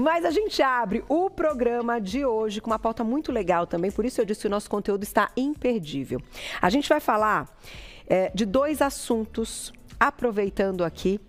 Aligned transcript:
Mas 0.00 0.24
a 0.24 0.30
gente 0.30 0.62
abre 0.62 1.04
o 1.10 1.28
programa 1.28 2.00
de 2.00 2.24
hoje 2.24 2.58
com 2.58 2.70
uma 2.70 2.78
pauta 2.78 3.04
muito 3.04 3.30
legal 3.30 3.66
também, 3.66 3.90
por 3.90 4.06
isso 4.06 4.18
eu 4.18 4.24
disse 4.24 4.40
que 4.40 4.46
o 4.46 4.50
nosso 4.50 4.70
conteúdo 4.70 5.02
está 5.02 5.30
imperdível. 5.36 6.22
A 6.62 6.70
gente 6.70 6.88
vai 6.88 7.00
falar 7.00 7.46
é, 8.06 8.30
de 8.34 8.46
dois 8.46 8.80
assuntos, 8.80 9.74
aproveitando 9.98 10.84
aqui 10.84 11.20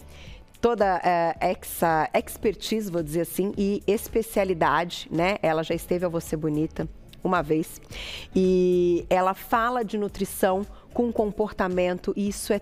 toda 0.61 1.01
é, 1.03 1.35
essa 1.41 2.09
expertise, 2.13 2.89
vou 2.89 3.03
dizer 3.03 3.21
assim, 3.21 3.51
e 3.57 3.83
especialidade, 3.85 5.09
né? 5.11 5.35
Ela 5.41 5.63
já 5.63 5.75
esteve 5.75 6.05
a 6.05 6.09
Você 6.09 6.37
Bonita 6.37 6.87
uma 7.21 7.43
vez 7.43 7.81
e 8.33 9.05
ela 9.09 9.33
fala 9.33 9.83
de 9.83 9.97
nutrição 9.97 10.65
com 10.93 11.11
comportamento 11.11 12.13
e 12.15 12.29
isso 12.29 12.53
é 12.53 12.61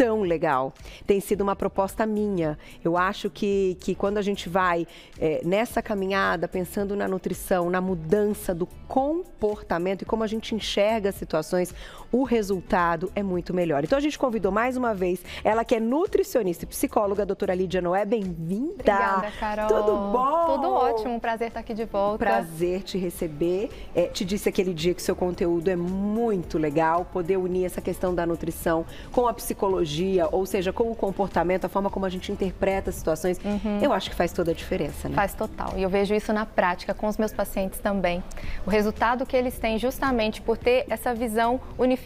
tão 0.00 0.22
legal. 0.22 0.72
Tem 1.06 1.20
sido 1.20 1.42
uma 1.42 1.54
proposta 1.54 2.06
minha. 2.06 2.58
Eu 2.82 2.96
acho 2.96 3.28
que, 3.28 3.76
que 3.80 3.94
quando 3.94 4.16
a 4.16 4.22
gente 4.22 4.48
vai 4.48 4.86
é, 5.18 5.42
nessa 5.44 5.82
caminhada, 5.82 6.48
pensando 6.48 6.96
na 6.96 7.06
nutrição, 7.06 7.68
na 7.68 7.82
mudança 7.82 8.54
do 8.54 8.64
comportamento 8.88 10.00
e 10.00 10.04
como 10.06 10.24
a 10.24 10.26
gente 10.26 10.54
enxerga 10.54 11.12
situações, 11.12 11.74
o 12.12 12.24
resultado 12.24 13.10
é 13.14 13.22
muito 13.22 13.54
melhor. 13.54 13.84
Então 13.84 13.96
a 13.96 14.00
gente 14.00 14.18
convidou 14.18 14.50
mais 14.50 14.76
uma 14.76 14.94
vez 14.94 15.22
ela 15.44 15.64
que 15.64 15.74
é 15.74 15.80
nutricionista 15.80 16.64
e 16.64 16.66
psicóloga, 16.66 17.22
a 17.22 17.26
doutora 17.26 17.54
Lídia 17.54 17.80
Noé. 17.80 18.04
Bem-vinda. 18.04 18.72
Obrigada, 18.72 19.30
Carol. 19.38 19.68
Tudo 19.68 19.96
bom? 20.12 20.46
Tudo 20.46 20.72
ótimo. 20.72 21.14
Um 21.14 21.20
prazer 21.20 21.48
estar 21.48 21.60
aqui 21.60 21.74
de 21.74 21.84
volta. 21.84 22.18
Prazer 22.18 22.82
te 22.82 22.98
receber. 22.98 23.70
É, 23.94 24.06
te 24.06 24.24
disse 24.24 24.48
aquele 24.48 24.74
dia 24.74 24.94
que 24.94 25.02
seu 25.02 25.14
conteúdo 25.14 25.68
é 25.68 25.76
muito 25.76 26.58
legal, 26.58 27.04
poder 27.04 27.36
unir 27.36 27.64
essa 27.64 27.80
questão 27.80 28.14
da 28.14 28.26
nutrição 28.26 28.84
com 29.12 29.28
a 29.28 29.34
psicologia 29.34 30.28
ou 30.32 30.46
seja, 30.46 30.72
com 30.72 30.90
o 30.90 30.94
comportamento, 30.94 31.64
a 31.64 31.68
forma 31.68 31.90
como 31.90 32.06
a 32.06 32.08
gente 32.08 32.32
interpreta 32.32 32.90
as 32.90 32.96
situações, 32.96 33.38
uhum. 33.44 33.78
eu 33.80 33.92
acho 33.92 34.10
que 34.10 34.16
faz 34.16 34.32
toda 34.32 34.50
a 34.50 34.54
diferença, 34.54 35.08
né? 35.08 35.14
Faz 35.14 35.34
total. 35.34 35.74
E 35.76 35.82
eu 35.82 35.88
vejo 35.88 36.14
isso 36.14 36.32
na 36.32 36.46
prática 36.46 36.94
com 36.94 37.06
os 37.06 37.16
meus 37.16 37.32
pacientes 37.32 37.78
também. 37.80 38.22
O 38.66 38.70
resultado 38.70 39.26
que 39.26 39.36
eles 39.36 39.58
têm 39.58 39.78
justamente 39.78 40.40
por 40.40 40.56
ter 40.56 40.84
essa 40.88 41.14
visão 41.14 41.60
unificada, 41.78 41.99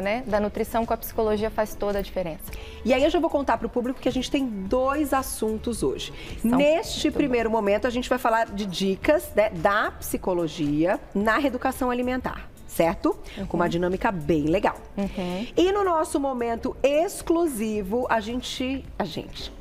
né, 0.00 0.22
da 0.26 0.40
nutrição 0.40 0.86
com 0.86 0.94
a 0.94 0.96
psicologia 0.96 1.50
faz 1.50 1.74
toda 1.74 1.98
a 1.98 2.02
diferença. 2.02 2.44
E 2.84 2.94
aí 2.94 3.02
eu 3.02 3.10
já 3.10 3.18
vou 3.18 3.30
contar 3.30 3.58
para 3.58 3.66
o 3.66 3.70
público 3.70 4.00
que 4.00 4.08
a 4.08 4.12
gente 4.12 4.30
tem 4.30 4.46
dois 4.46 5.12
assuntos 5.12 5.82
hoje. 5.82 6.12
São 6.40 6.56
Neste 6.56 7.10
primeiro 7.10 7.50
bom. 7.50 7.56
momento, 7.56 7.86
a 7.86 7.90
gente 7.90 8.08
vai 8.08 8.18
falar 8.18 8.46
de 8.46 8.66
dicas 8.66 9.30
né, 9.34 9.50
da 9.50 9.90
psicologia 9.92 11.00
na 11.14 11.38
reeducação 11.38 11.90
alimentar 11.90 12.50
certo? 12.66 13.18
Uhum. 13.36 13.46
Com 13.46 13.56
uma 13.56 13.68
dinâmica 13.68 14.12
bem 14.12 14.44
legal. 14.44 14.76
Uhum. 14.96 15.46
E 15.56 15.72
no 15.72 15.84
nosso 15.84 16.20
momento 16.20 16.76
exclusivo, 16.82 18.06
a 18.08 18.20
gente. 18.20 18.84
A 18.96 19.04
gente. 19.04 19.52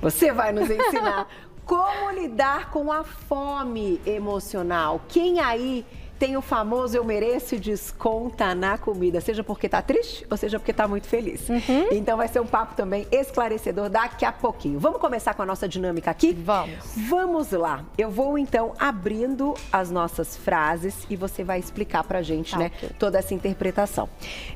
Você 0.00 0.32
vai 0.32 0.50
nos 0.50 0.68
ensinar 0.68 1.28
como 1.64 2.10
lidar 2.10 2.70
com 2.70 2.90
a 2.90 3.04
fome 3.04 4.00
emocional. 4.06 5.02
Quem 5.08 5.40
aí 5.40 5.84
tem 6.18 6.36
o 6.36 6.42
famoso 6.42 6.96
eu 6.96 7.04
mereço 7.04 7.54
e 7.54 7.58
desconta 7.58 8.54
na 8.54 8.78
comida, 8.78 9.20
seja 9.20 9.44
porque 9.44 9.68
tá 9.68 9.82
triste 9.82 10.26
ou 10.30 10.36
seja 10.36 10.58
porque 10.58 10.72
tá 10.72 10.88
muito 10.88 11.06
feliz. 11.06 11.48
Uhum. 11.48 11.88
Então 11.92 12.16
vai 12.16 12.28
ser 12.28 12.40
um 12.40 12.46
papo 12.46 12.74
também 12.74 13.06
esclarecedor 13.10 13.88
daqui 13.88 14.24
a 14.24 14.32
pouquinho. 14.32 14.78
Vamos 14.78 15.00
começar 15.00 15.34
com 15.34 15.42
a 15.42 15.46
nossa 15.46 15.68
dinâmica 15.68 16.10
aqui? 16.10 16.32
Vamos. 16.32 16.78
Vamos 17.08 17.50
lá. 17.52 17.84
Eu 17.98 18.10
vou 18.10 18.38
então 18.38 18.72
abrindo 18.78 19.54
as 19.70 19.90
nossas 19.90 20.36
frases 20.36 21.06
e 21.10 21.16
você 21.16 21.44
vai 21.44 21.58
explicar 21.58 22.04
pra 22.04 22.22
gente, 22.22 22.52
tá, 22.52 22.58
né, 22.58 22.70
okay. 22.76 22.90
toda 22.98 23.18
essa 23.18 23.34
interpretação. 23.34 24.08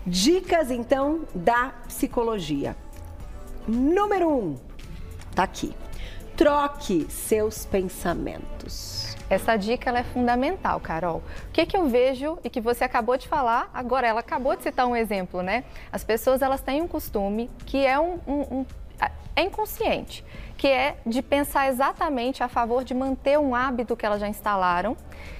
Dicas 0.06 0.70
então 0.70 1.20
da 1.34 1.74
psicologia. 1.86 2.76
Número 3.68 4.28
um, 4.28 4.56
tá 5.34 5.42
aqui. 5.42 5.74
Troque 6.36 7.06
seus 7.10 7.66
pensamentos. 7.66 8.99
Essa 9.30 9.56
dica 9.56 9.88
ela 9.88 10.00
é 10.00 10.02
fundamental, 10.02 10.80
Carol. 10.80 11.22
O 11.48 11.52
que, 11.52 11.64
que 11.64 11.76
eu 11.76 11.88
vejo 11.88 12.36
e 12.42 12.50
que 12.50 12.60
você 12.60 12.82
acabou 12.82 13.16
de 13.16 13.28
falar, 13.28 13.70
agora 13.72 14.06
ela 14.06 14.18
acabou 14.18 14.56
de 14.56 14.64
citar 14.64 14.86
um 14.86 14.96
exemplo, 14.96 15.40
né? 15.40 15.62
As 15.92 16.02
pessoas 16.02 16.42
elas 16.42 16.60
têm 16.60 16.82
um 16.82 16.88
costume 16.88 17.48
que 17.64 17.86
é 17.86 17.98
um, 17.98 18.18
um, 18.26 18.40
um 18.50 18.66
é 19.36 19.42
inconsciente, 19.42 20.24
que 20.56 20.66
é 20.66 20.96
de 21.06 21.22
pensar 21.22 21.68
exatamente 21.68 22.42
a 22.42 22.48
favor 22.48 22.84
de 22.84 22.92
manter 22.92 23.38
um 23.38 23.54
hábito 23.54 23.96
que 23.96 24.04
elas 24.04 24.20
já 24.20 24.28
instalaram. 24.28 24.96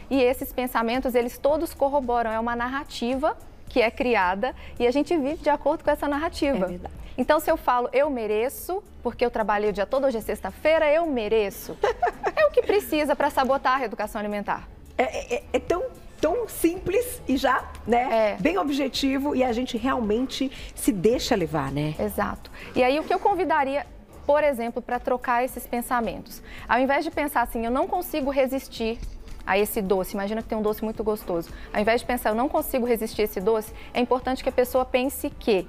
E 0.09 0.23
esses 0.23 0.53
pensamentos, 0.53 1.15
eles 1.15 1.37
todos 1.37 1.75
corroboram, 1.75 2.31
é 2.31 2.39
uma 2.39 2.57
narrativa 2.57 3.37
que 3.69 3.81
é 3.81 3.91
criada 3.91 4.55
e 4.79 4.87
a 4.87 4.91
gente 4.91 5.17
vive 5.17 5.43
de 5.43 5.51
acordo 5.51 5.85
com 5.85 5.91
essa 5.91 6.09
narrativa. 6.09 6.65
É 6.65 6.69
verdade. 6.69 6.95
Então, 7.19 7.39
se 7.39 7.51
eu 7.51 7.57
falo 7.57 7.89
eu 7.93 8.09
mereço, 8.09 8.83
porque 9.03 9.25
eu 9.25 9.31
trabalhei 9.31 9.71
o 9.71 9.73
dia 9.73 9.87
todo, 9.87 10.07
hoje 10.07 10.17
é 10.17 10.21
sexta-feira, 10.21 10.91
eu 10.91 11.07
mereço, 11.07 11.77
o 12.51 12.53
que 12.53 12.63
precisa 12.63 13.15
para 13.15 13.31
sabotar 13.31 13.75
a 13.75 13.77
reeducação 13.77 14.19
alimentar. 14.19 14.69
É, 14.99 15.37
é, 15.37 15.43
é, 15.53 15.59
tão 15.59 15.85
tão 16.21 16.47
simples 16.47 17.23
e 17.27 17.35
já, 17.39 17.65
né, 17.87 18.35
é. 18.37 18.43
bem 18.43 18.59
objetivo 18.59 19.35
e 19.35 19.43
a 19.43 19.55
gente 19.55 19.79
realmente 19.79 20.53
se 20.75 20.93
deixa 20.93 21.35
levar, 21.35 21.73
né? 21.73 21.95
Exato. 21.99 22.51
E 22.77 22.85
aí 22.85 23.01
o 23.01 23.05
que 23.05 23.15
eu 23.15 23.19
convidaria, 23.19 23.87
por 24.27 24.45
exemplo, 24.45 24.83
para 24.83 25.01
trocar 25.01 25.43
esses 25.43 25.67
pensamentos, 25.67 26.43
ao 26.69 26.79
invés 26.79 27.05
de 27.07 27.11
pensar 27.11 27.41
assim, 27.41 27.65
eu 27.65 27.71
não 27.71 27.89
consigo 27.89 28.31
resistir 28.31 28.99
a 29.47 29.57
esse 29.57 29.81
doce, 29.81 30.13
imagina 30.13 30.43
que 30.43 30.49
tem 30.49 30.59
um 30.59 30.63
doce 30.63 30.85
muito 30.85 31.03
gostoso. 31.03 31.49
Ao 31.73 31.81
invés 31.81 32.03
de 32.03 32.07
pensar, 32.07 32.29
eu 32.29 32.35
não 32.35 32.51
consigo 32.51 32.85
resistir 32.85 33.23
a 33.23 33.25
esse 33.25 33.41
doce, 33.41 33.73
é 33.95 34.01
importante 34.01 34.43
que 34.43 34.49
a 34.51 34.53
pessoa 34.53 34.85
pense 34.85 35.31
que 35.31 35.67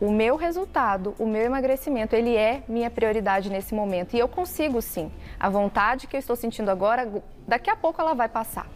o 0.00 0.10
meu 0.10 0.36
resultado, 0.36 1.14
o 1.18 1.26
meu 1.26 1.42
emagrecimento, 1.42 2.16
ele 2.16 2.34
é 2.34 2.62
minha 2.66 2.90
prioridade 2.90 3.50
nesse 3.50 3.74
momento. 3.74 4.16
E 4.16 4.18
eu 4.18 4.26
consigo 4.26 4.80
sim. 4.80 5.12
A 5.38 5.50
vontade 5.50 6.06
que 6.06 6.16
eu 6.16 6.20
estou 6.20 6.34
sentindo 6.34 6.70
agora, 6.70 7.22
daqui 7.46 7.68
a 7.68 7.76
pouco 7.76 8.00
ela 8.00 8.14
vai 8.14 8.28
passar. 8.28 8.66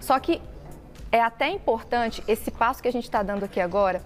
Só 0.00 0.18
que 0.18 0.42
é 1.12 1.20
até 1.20 1.48
importante 1.48 2.22
esse 2.26 2.50
passo 2.50 2.82
que 2.82 2.88
a 2.88 2.92
gente 2.92 3.04
está 3.04 3.22
dando 3.22 3.44
aqui 3.44 3.60
agora. 3.60 4.02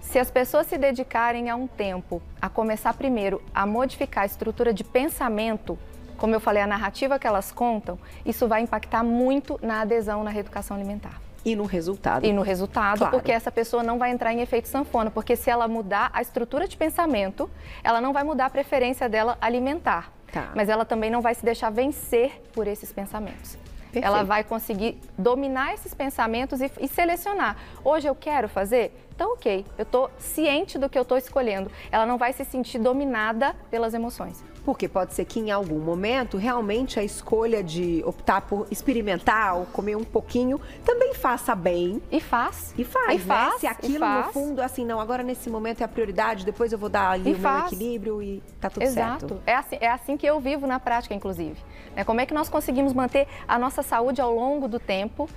Se 0.00 0.18
as 0.18 0.30
pessoas 0.30 0.66
se 0.66 0.78
dedicarem 0.78 1.50
a 1.50 1.56
um 1.56 1.66
tempo 1.66 2.22
a 2.40 2.48
começar 2.48 2.92
primeiro 2.94 3.42
a 3.54 3.66
modificar 3.66 4.22
a 4.22 4.26
estrutura 4.26 4.72
de 4.72 4.84
pensamento, 4.84 5.76
como 6.16 6.34
eu 6.34 6.40
falei, 6.40 6.62
a 6.62 6.66
narrativa 6.66 7.18
que 7.18 7.26
elas 7.26 7.50
contam, 7.50 7.98
isso 8.24 8.46
vai 8.46 8.60
impactar 8.60 9.02
muito 9.02 9.58
na 9.60 9.80
adesão 9.80 10.22
na 10.22 10.30
reeducação 10.30 10.76
alimentar. 10.76 11.20
E 11.44 11.56
no 11.56 11.64
resultado. 11.64 12.24
E 12.24 12.32
no 12.32 12.42
resultado, 12.42 12.98
claro. 12.98 13.12
porque 13.12 13.32
essa 13.32 13.50
pessoa 13.50 13.82
não 13.82 13.98
vai 13.98 14.10
entrar 14.10 14.32
em 14.32 14.40
efeito 14.40 14.68
sanfona, 14.68 15.10
porque 15.10 15.34
se 15.34 15.50
ela 15.50 15.66
mudar 15.66 16.10
a 16.12 16.22
estrutura 16.22 16.68
de 16.68 16.76
pensamento, 16.76 17.50
ela 17.82 18.00
não 18.00 18.12
vai 18.12 18.22
mudar 18.22 18.46
a 18.46 18.50
preferência 18.50 19.08
dela 19.08 19.36
alimentar. 19.40 20.12
Tá. 20.32 20.50
Mas 20.54 20.68
ela 20.68 20.84
também 20.84 21.10
não 21.10 21.20
vai 21.20 21.34
se 21.34 21.44
deixar 21.44 21.70
vencer 21.70 22.42
por 22.52 22.66
esses 22.66 22.92
pensamentos. 22.92 23.58
Perfeito. 23.92 24.06
Ela 24.06 24.22
vai 24.22 24.42
conseguir 24.42 24.98
dominar 25.18 25.74
esses 25.74 25.92
pensamentos 25.92 26.62
e, 26.62 26.70
e, 26.80 26.88
selecionar. 26.88 27.56
Hoje 27.84 28.08
eu 28.08 28.14
quero 28.14 28.48
fazer? 28.48 29.06
Então, 29.14 29.34
ok, 29.34 29.66
eu 29.76 29.82
estou 29.82 30.10
ciente 30.18 30.78
do 30.78 30.88
que 30.88 30.98
eu 30.98 31.02
estou 31.02 31.18
escolhendo. 31.18 31.70
Ela 31.90 32.06
não 32.06 32.16
vai 32.16 32.32
se 32.32 32.42
sentir 32.42 32.78
dominada 32.78 33.54
pelas 33.70 33.92
emoções. 33.92 34.42
Porque 34.64 34.88
pode 34.88 35.12
ser 35.14 35.24
que 35.24 35.40
em 35.40 35.50
algum 35.50 35.78
momento 35.80 36.36
realmente 36.36 36.98
a 37.00 37.02
escolha 37.04 37.62
de 37.64 38.02
optar 38.06 38.42
por 38.42 38.66
experimentar 38.70 39.56
ou 39.56 39.66
comer 39.66 39.96
um 39.96 40.04
pouquinho 40.04 40.60
também 40.84 41.14
faça 41.14 41.54
bem. 41.54 42.00
E 42.12 42.20
faz. 42.20 42.72
E 42.78 42.84
faz, 42.84 43.06
e 43.14 43.18
né? 43.18 43.24
Faz, 43.24 43.60
Se 43.60 43.66
aquilo 43.66 43.98
faz. 43.98 44.26
no 44.26 44.32
fundo, 44.32 44.62
assim, 44.62 44.84
não, 44.84 45.00
agora 45.00 45.22
nesse 45.22 45.50
momento 45.50 45.80
é 45.80 45.84
a 45.84 45.88
prioridade, 45.88 46.44
depois 46.44 46.72
eu 46.72 46.78
vou 46.78 46.88
dar 46.88 47.10
ali 47.10 47.30
e 47.30 47.32
o 47.34 47.38
faz. 47.38 47.70
meu 47.72 47.80
equilíbrio 47.80 48.22
e 48.22 48.42
tá 48.60 48.70
tudo 48.70 48.82
Exato. 48.84 49.28
certo. 49.28 49.42
É 49.46 49.54
assim, 49.54 49.76
é 49.80 49.88
assim 49.90 50.16
que 50.16 50.26
eu 50.26 50.38
vivo 50.40 50.66
na 50.66 50.78
prática, 50.78 51.12
inclusive. 51.12 51.56
É 51.96 52.04
como 52.04 52.20
é 52.20 52.26
que 52.26 52.32
nós 52.34 52.48
conseguimos 52.48 52.92
manter 52.92 53.26
a 53.48 53.58
nossa 53.58 53.82
saúde 53.82 54.20
ao 54.20 54.32
longo 54.32 54.68
do 54.68 54.78
tempo 54.78 55.28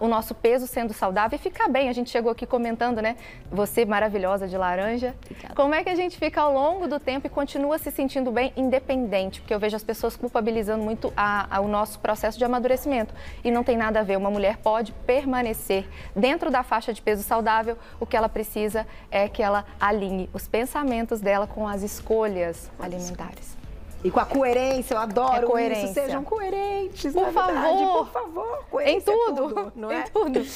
o 0.00 0.08
nosso 0.08 0.34
peso 0.34 0.66
sendo 0.66 0.92
saudável 0.92 1.36
e 1.36 1.38
ficar 1.38 1.68
bem. 1.68 1.88
A 1.88 1.92
gente 1.92 2.10
chegou 2.10 2.30
aqui 2.30 2.46
comentando, 2.46 3.00
né? 3.00 3.16
Você 3.50 3.84
maravilhosa 3.84 4.46
de 4.46 4.56
laranja. 4.56 5.14
Obrigada. 5.24 5.54
Como 5.54 5.74
é 5.74 5.82
que 5.82 5.90
a 5.90 5.94
gente 5.94 6.18
fica 6.18 6.40
ao 6.40 6.52
longo 6.52 6.86
do 6.86 7.00
tempo 7.00 7.26
e 7.26 7.30
continua 7.30 7.78
se 7.78 7.90
sentindo 7.90 8.30
bem 8.30 8.52
independente? 8.56 9.40
Porque 9.40 9.54
eu 9.54 9.58
vejo 9.58 9.76
as 9.76 9.84
pessoas 9.84 10.16
culpabilizando 10.16 10.82
muito 10.82 11.12
a, 11.16 11.56
a, 11.56 11.60
o 11.60 11.68
nosso 11.68 11.98
processo 11.98 12.38
de 12.38 12.44
amadurecimento. 12.44 13.14
E 13.42 13.50
não 13.50 13.64
tem 13.64 13.76
nada 13.76 14.00
a 14.00 14.02
ver. 14.02 14.16
Uma 14.16 14.30
mulher 14.30 14.56
pode 14.58 14.92
permanecer 15.06 15.88
dentro 16.14 16.50
da 16.50 16.62
faixa 16.62 16.92
de 16.92 17.00
peso 17.00 17.22
saudável. 17.22 17.76
O 17.98 18.06
que 18.06 18.16
ela 18.16 18.28
precisa 18.28 18.86
é 19.10 19.28
que 19.28 19.42
ela 19.42 19.64
alinhe 19.80 20.28
os 20.32 20.46
pensamentos 20.46 21.20
dela 21.20 21.46
com 21.46 21.66
as 21.66 21.82
escolhas 21.82 22.70
alimentares. 22.78 23.61
E 24.04 24.10
com 24.10 24.20
a 24.20 24.24
coerência, 24.24 24.94
eu 24.94 24.98
adoro 24.98 25.46
é 25.46 25.50
coerência. 25.50 25.84
isso. 25.84 25.94
Sejam 25.94 26.24
coerentes, 26.24 27.12
por 27.12 27.32
favor. 27.32 27.52
Verdade, 27.52 27.84
por 27.84 28.10
favor. 28.10 28.64
Coerência 28.70 29.10
em 29.10 29.14
tudo, 29.14 29.30
é 29.30 29.34
tudo, 29.34 29.72
não 29.76 29.90
é? 29.90 30.00
Em 30.00 30.04
tudo. 30.04 30.46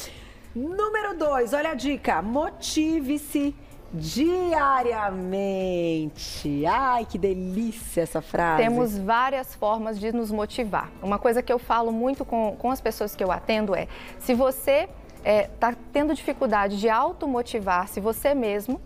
Número 0.55 1.17
dois, 1.17 1.53
olha 1.53 1.71
a 1.71 1.75
dica. 1.75 2.23
Motive-se 2.23 3.55
diariamente. 3.93 6.65
Ai, 6.67 7.05
que 7.05 7.19
delícia 7.19 8.03
essa 8.03 8.21
frase. 8.21 8.63
Temos 8.63 8.99
várias 8.99 9.55
formas 9.55 10.01
de 10.01 10.13
nos 10.13 10.31
motivar. 10.31 10.91
Uma 11.03 11.19
coisa 11.19 11.43
que 11.43 11.53
eu 11.53 11.59
falo 11.59 11.91
muito 11.93 12.25
com, 12.25 12.57
com 12.59 12.71
as 12.71 12.81
pessoas 12.81 13.15
que 13.15 13.23
eu 13.23 13.31
atendo 13.31 13.75
é: 13.75 13.87
se 14.19 14.33
você 14.35 14.89
está 15.19 15.25
é, 15.25 15.43
tá 15.59 15.75
tendo 15.93 16.15
dificuldade 16.15 16.79
de 16.79 16.89
automotivar-se 16.89 18.01
você 18.01 18.33
mesmo, 18.35 18.81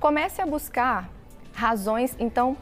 comece 0.00 0.42
a 0.42 0.46
buscar 0.46 1.08
razões, 1.52 2.16
então, 2.18 2.56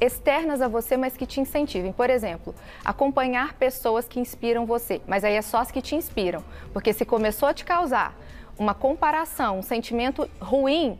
externas 0.00 0.60
a 0.60 0.68
você, 0.68 0.96
mas 0.96 1.16
que 1.16 1.26
te 1.26 1.40
incentivem. 1.40 1.92
Por 1.92 2.10
exemplo, 2.10 2.54
acompanhar 2.84 3.54
pessoas 3.54 4.06
que 4.06 4.20
inspiram 4.20 4.66
você, 4.66 5.00
mas 5.06 5.24
aí 5.24 5.34
é 5.34 5.42
só 5.42 5.58
as 5.58 5.70
que 5.70 5.80
te 5.80 5.94
inspiram. 5.94 6.42
Porque 6.72 6.92
se 6.92 7.04
começou 7.04 7.48
a 7.48 7.54
te 7.54 7.64
causar 7.64 8.14
uma 8.58 8.74
comparação, 8.74 9.58
um 9.58 9.62
sentimento 9.62 10.28
ruim, 10.40 10.98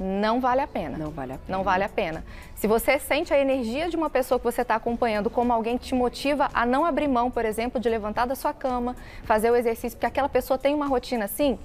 não 0.00 0.40
vale 0.40 0.60
a 0.60 0.66
pena. 0.66 0.98
Não 0.98 1.10
vale 1.10 1.32
a 1.34 1.38
pena. 1.38 1.56
Não 1.56 1.64
vale 1.64 1.84
a 1.84 1.88
pena. 1.88 2.24
Se 2.56 2.66
você 2.66 2.98
sente 2.98 3.32
a 3.32 3.38
energia 3.38 3.88
de 3.88 3.96
uma 3.96 4.10
pessoa 4.10 4.38
que 4.38 4.44
você 4.44 4.62
está 4.62 4.74
acompanhando 4.74 5.30
como 5.30 5.52
alguém 5.52 5.78
que 5.78 5.84
te 5.86 5.94
motiva 5.94 6.48
a 6.52 6.66
não 6.66 6.84
abrir 6.84 7.08
mão, 7.08 7.30
por 7.30 7.44
exemplo, 7.44 7.80
de 7.80 7.88
levantar 7.88 8.26
da 8.26 8.34
sua 8.34 8.52
cama, 8.52 8.96
fazer 9.24 9.50
o 9.50 9.56
exercício, 9.56 9.96
porque 9.96 10.06
aquela 10.06 10.28
pessoa 10.28 10.58
tem 10.58 10.74
uma 10.74 10.86
rotina 10.86 11.26
assim, 11.26 11.58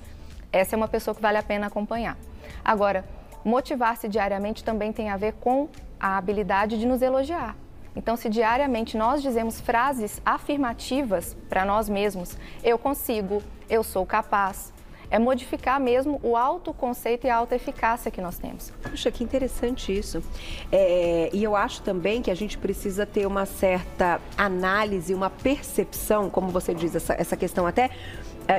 essa 0.52 0.76
é 0.76 0.78
uma 0.78 0.88
pessoa 0.88 1.16
que 1.16 1.22
vale 1.22 1.38
a 1.38 1.44
pena 1.44 1.68
acompanhar. 1.68 2.18
Agora, 2.64 3.06
motivar-se 3.44 4.08
diariamente 4.08 4.64
também 4.64 4.92
tem 4.92 5.10
a 5.10 5.18
ver 5.18 5.34
com 5.34 5.68
a 6.00 6.18
habilidade 6.18 6.80
de 6.80 6.86
nos 6.86 7.02
elogiar. 7.02 7.56
Então, 7.96 8.16
se 8.16 8.30
diariamente 8.30 8.96
nós 8.96 9.22
dizemos 9.22 9.60
frases 9.60 10.22
afirmativas 10.26 11.36
para 11.50 11.66
nós 11.66 11.90
mesmos, 11.90 12.38
eu 12.64 12.78
consigo, 12.78 13.42
eu 13.70 13.84
sou 13.84 14.06
capaz, 14.06 14.72
é 15.12 15.18
modificar 15.18 15.80
mesmo 15.80 16.20
o 16.22 16.38
autoconceito 16.38 17.26
e 17.26 17.30
a 17.30 17.36
autoeficácia 17.36 18.12
que 18.12 18.22
nós 18.22 18.38
temos. 18.38 18.72
Puxa, 18.84 19.10
que 19.12 19.24
interessante 19.24 19.98
isso. 19.98 20.24
É, 20.72 21.30
e 21.34 21.44
eu 21.44 21.56
acho 21.56 21.82
também 21.82 22.22
que 22.22 22.30
a 22.30 22.36
gente 22.36 22.58
precisa 22.58 23.06
ter 23.06 23.26
uma 23.26 23.46
certa 23.46 24.22
análise, 24.38 25.14
uma 25.14 25.30
percepção, 25.30 26.30
como 26.30 26.50
você 26.50 26.74
diz, 26.74 26.96
essa, 26.96 27.14
essa 27.14 27.36
questão 27.36 27.66
até 27.66 27.90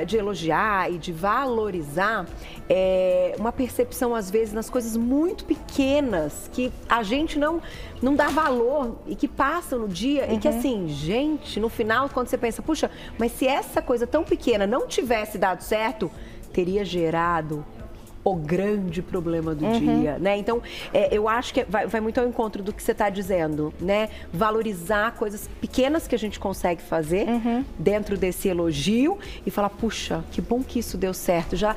de 0.05 0.17
elogiar 0.17 0.91
e 0.91 0.97
de 0.97 1.11
valorizar 1.11 2.25
é, 2.69 3.35
uma 3.37 3.51
percepção, 3.51 4.15
às 4.15 4.31
vezes, 4.31 4.53
nas 4.53 4.69
coisas 4.69 4.95
muito 4.95 5.43
pequenas 5.43 6.49
que 6.53 6.71
a 6.87 7.03
gente 7.03 7.37
não, 7.37 7.61
não 8.01 8.15
dá 8.15 8.29
valor 8.29 8.97
e 9.05 9.15
que 9.15 9.27
passam 9.27 9.79
no 9.79 9.87
dia 9.87 10.25
uhum. 10.25 10.35
e 10.35 10.39
que, 10.39 10.47
uhum. 10.47 10.57
assim, 10.57 10.87
gente, 10.87 11.59
no 11.59 11.67
final, 11.67 12.09
quando 12.09 12.27
você 12.27 12.37
pensa, 12.37 12.61
puxa, 12.61 12.89
mas 13.17 13.33
se 13.33 13.45
essa 13.45 13.81
coisa 13.81 14.07
tão 14.07 14.23
pequena 14.23 14.65
não 14.65 14.87
tivesse 14.87 15.37
dado 15.37 15.61
certo, 15.61 16.09
teria 16.53 16.85
gerado 16.85 17.65
o 18.23 18.35
grande 18.35 19.01
problema 19.01 19.55
do 19.55 19.65
uhum. 19.65 19.79
dia, 19.79 20.19
né? 20.19 20.37
Então, 20.37 20.61
é, 20.93 21.15
eu 21.15 21.27
acho 21.27 21.53
que 21.53 21.63
vai, 21.63 21.87
vai, 21.87 21.99
muito 21.99 22.19
ao 22.19 22.27
encontro 22.27 22.61
do 22.61 22.71
que 22.71 22.81
você 22.81 22.91
está 22.91 23.09
dizendo, 23.09 23.73
né? 23.79 24.09
Valorizar 24.31 25.13
coisas 25.13 25.49
pequenas 25.59 26.07
que 26.07 26.13
a 26.13 26.19
gente 26.19 26.39
consegue 26.39 26.81
fazer 26.81 27.27
uhum. 27.27 27.65
dentro 27.79 28.17
desse 28.17 28.47
elogio 28.47 29.17
e 29.45 29.49
falar, 29.49 29.69
puxa, 29.69 30.23
que 30.31 30.41
bom 30.41 30.61
que 30.61 30.79
isso 30.79 30.97
deu 30.97 31.13
certo. 31.13 31.55
Já, 31.55 31.75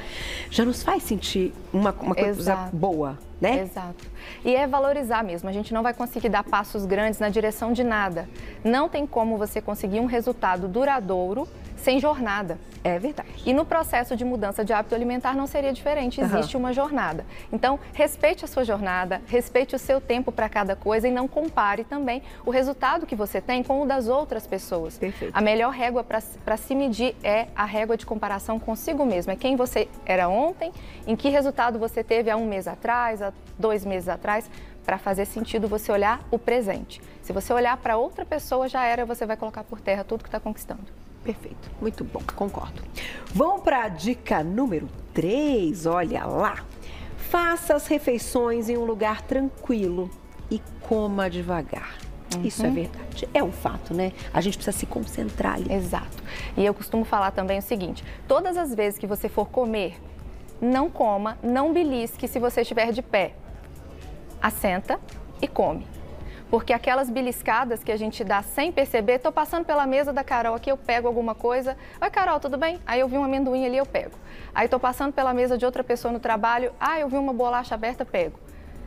já 0.51 0.65
nos 0.65 0.83
faz 0.83 1.03
sentir 1.03 1.53
uma, 1.73 1.93
uma 1.93 2.15
coisa 2.15 2.41
Exato. 2.41 2.77
boa, 2.77 3.19
né? 3.41 3.63
Exato. 3.63 4.05
E 4.45 4.55
é 4.55 4.67
valorizar 4.67 5.25
mesmo. 5.25 5.49
A 5.49 5.53
gente 5.53 5.73
não 5.73 5.83
vai 5.83 5.95
conseguir 5.95 6.29
dar 6.29 6.45
passos 6.45 6.85
grandes 6.85 7.19
na 7.19 7.29
direção 7.29 7.73
de 7.73 7.83
nada. 7.83 8.29
Não 8.63 8.89
tem 8.89 9.07
como 9.07 9.39
você 9.39 9.61
conseguir 9.61 10.01
um 10.01 10.07
resultado 10.07 10.69
duradouro 10.69 11.49
sem 11.85 12.01
jornada. 12.01 12.59
É 12.83 12.99
verdade. 12.99 13.29
E 13.47 13.53
no 13.53 13.65
processo 13.65 14.17
de 14.17 14.25
mudança 14.25 14.65
de 14.65 14.73
hábito 14.73 14.95
alimentar 14.95 15.35
não 15.35 15.47
seria 15.47 15.73
diferente, 15.73 16.21
existe 16.21 16.57
uhum. 16.57 16.63
uma 16.63 16.73
jornada. 16.73 17.25
Então, 17.53 17.79
respeite 17.93 18.45
a 18.45 18.49
sua 18.49 18.65
jornada, 18.65 19.21
respeite 19.27 19.77
o 19.77 19.79
seu 19.79 20.01
tempo 20.01 20.33
para 20.33 20.49
cada 20.49 20.75
coisa 20.75 21.07
e 21.07 21.11
não 21.11 21.29
compare 21.29 21.85
também 21.85 22.23
o 22.45 22.51
resultado 22.51 23.07
que 23.07 23.15
você 23.15 23.41
tem 23.41 23.63
com 23.63 23.83
o 23.83 23.87
das 23.87 24.09
outras 24.09 24.47
pessoas. 24.47 24.99
Perfeito. 24.99 25.37
A 25.37 25.41
melhor 25.41 25.73
régua 25.73 26.05
para 26.05 26.57
se 26.57 26.75
medir 26.75 27.15
é 27.23 27.49
a 27.55 27.65
régua 27.65 27.97
de 27.97 28.07
comparação 28.07 28.59
consigo 28.59 29.05
mesmo. 29.05 29.33
É 29.33 29.37
quem 29.37 29.55
você 29.55 29.87
era 30.07 30.29
ontem, 30.29 30.73
em 31.07 31.15
que 31.15 31.29
resultado 31.29 31.79
você 31.79 32.03
teve 32.03 32.31
há 32.31 32.37
um 32.37 32.47
mês 32.47 32.67
atrás, 32.67 33.21
há 33.21 33.33
dois 33.59 33.85
meses 33.85 34.09
atrás 34.09 34.51
para 34.85 34.99
fazer 34.99 35.25
sentido 35.27 35.69
você 35.69 35.93
olhar 35.93 36.21
o 36.31 36.39
presente. 36.39 37.01
Se 37.23 37.33
você 37.33 37.53
olhar 37.53 37.77
para 37.77 37.97
outra 37.97 38.25
pessoa, 38.25 38.69
já 38.69 38.85
era, 38.85 39.05
você 39.05 39.25
vai 39.25 39.37
colocar 39.37 39.65
por 39.65 39.81
terra 39.81 40.05
tudo 40.05 40.23
que 40.23 40.29
está 40.29 40.41
conquistando. 40.41 41.04
Perfeito, 41.25 41.71
muito 41.81 42.05
bom, 42.05 42.21
concordo. 42.37 42.83
Vamos 43.35 43.63
para 43.63 43.85
a 43.85 43.89
dica 43.89 44.45
número 44.45 44.89
3, 45.15 45.87
olha 45.87 46.27
lá. 46.27 46.65
Faça 47.17 47.75
as 47.75 47.87
refeições 47.87 48.69
em 48.69 48.77
um 48.77 48.85
lugar 48.85 49.23
tranquilo 49.23 50.11
e 50.51 50.61
coma 50.83 51.31
devagar. 51.31 51.97
Uhum. 52.35 52.43
Isso 52.43 52.65
é 52.65 52.71
verdade, 52.71 53.29
é 53.33 53.43
um 53.43 53.53
fato, 53.53 53.95
né? 53.95 54.13
A 54.33 54.41
gente 54.41 54.59
precisa 54.59 54.77
se 54.77 54.85
concentrar 54.85 55.55
ali. 55.55 55.73
Exato. 55.73 56.23
E 56.57 56.65
eu 56.65 56.75
costumo 56.75 57.05
falar 57.05 57.31
também 57.31 57.59
o 57.59 57.63
seguinte: 57.63 58.05
todas 58.29 58.57
as 58.57 58.75
vezes 58.75 58.99
que 58.99 59.07
você 59.07 59.29
for 59.29 59.49
comer, 59.49 59.99
não 60.61 60.91
coma, 60.91 61.39
não 61.43 61.73
belisque 61.73 62.29
se 62.29 62.39
você 62.39 62.61
estiver 62.61 62.93
de 62.93 63.03
pé. 63.03 63.35
Assenta 64.43 65.01
e 65.41 65.49
come. 65.49 65.87
Porque 66.55 66.73
aquelas 66.73 67.11
beliscadas 67.11 67.83
que 67.83 67.91
a 67.91 67.97
gente 67.97 68.23
dá 68.23 68.41
sem 68.41 68.71
perceber, 68.71 69.19
tô 69.19 69.33
passando 69.33 69.65
pela 69.65 69.85
mesa 69.89 70.13
da 70.13 70.23
Carol 70.23 70.55
aqui, 70.55 70.71
eu 70.71 70.77
pego 70.77 71.09
alguma 71.09 71.35
coisa. 71.35 71.77
Oi, 72.01 72.11
Carol, 72.11 72.39
tudo 72.39 72.57
bem? 72.57 72.81
Aí 72.87 73.01
eu 73.01 73.09
vi 73.09 73.19
um 73.19 73.25
amendoim 73.25 73.67
ali, 73.67 73.77
eu 73.77 73.85
pego. 73.85 74.17
Aí 74.55 74.69
tô 74.69 74.79
passando 74.79 75.13
pela 75.13 75.35
mesa 75.35 75.59
de 75.59 75.67
outra 75.67 75.83
pessoa 75.83 76.13
no 76.13 76.21
trabalho, 76.21 76.73
ah, 76.79 76.97
eu 76.97 77.09
vi 77.09 77.17
uma 77.17 77.33
bolacha 77.33 77.75
aberta, 77.75 78.05
pego. 78.05 78.39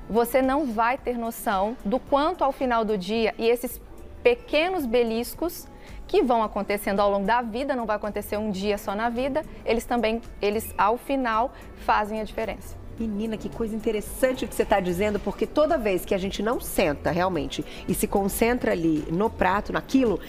Você 0.10 0.42
não 0.42 0.66
vai 0.66 0.98
ter 0.98 1.18
noção 1.18 1.76
do 1.84 2.00
quanto 2.00 2.42
ao 2.42 2.54
final 2.54 2.86
do 2.86 2.98
dia 2.98 3.36
e 3.38 3.50
esses 3.50 3.82
pequenos 4.24 4.86
beliscos 4.86 5.68
que 6.08 6.24
vão 6.24 6.42
acontecendo 6.42 7.02
ao 7.02 7.12
longo 7.12 7.26
da 7.26 7.42
vida, 7.42 7.76
não 7.76 7.86
vai 7.86 7.98
acontecer 7.98 8.38
um 8.38 8.50
dia 8.50 8.78
só 8.78 8.96
na 8.96 9.10
vida, 9.10 9.44
eles 9.66 9.84
também, 9.84 10.22
eles 10.42 10.74
ao 10.78 10.98
final 10.98 11.52
fazem 11.86 12.22
a 12.22 12.24
diferença. 12.24 12.87
Menina, 13.00 13.38
que 13.38 13.48
coisa 13.48 13.76
interessante 13.76 14.44
o 14.44 14.48
que 14.48 14.56
você 14.56 14.64
está 14.64 14.80
dizendo, 14.80 15.20
porque 15.20 15.46
toda 15.46 15.78
vez 15.78 16.04
que 16.04 16.16
a 16.16 16.18
gente 16.18 16.42
não 16.42 16.60
senta 16.60 17.12
realmente 17.12 17.64
e 17.88 17.94
se 17.94 18.08
concentra 18.08 18.72
ali 18.72 19.06
no 19.12 19.30
prato, 19.30 19.72
naquilo, 19.72 20.20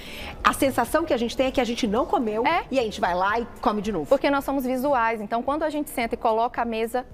a 0.45 0.53
sensação 0.53 1.05
que 1.05 1.15
a 1.15 1.17
gente 1.17 1.35
tem 1.35 1.47
é 1.47 1.51
que 1.51 1.63
a 1.63 1.65
gente 1.65 1.87
não 1.87 2.05
comeu 2.05 2.47
é. 2.47 2.65
e 2.71 2.79
a 2.79 2.83
gente 2.83 3.01
vai 3.01 3.15
lá 3.15 3.41
e 3.41 3.47
come 3.63 3.81
de 3.81 3.91
novo. 3.91 4.07
Porque 4.07 4.31
nós 4.31 4.45
somos 4.45 4.65
visuais, 4.65 5.21
então 5.21 5.43
quando 5.43 5.63
a 5.63 5.71
gente 5.71 5.89
senta 5.89 6.15
e 6.15 6.19
coloca 6.19 6.61
a 6.61 6.65
mesa 6.65 7.07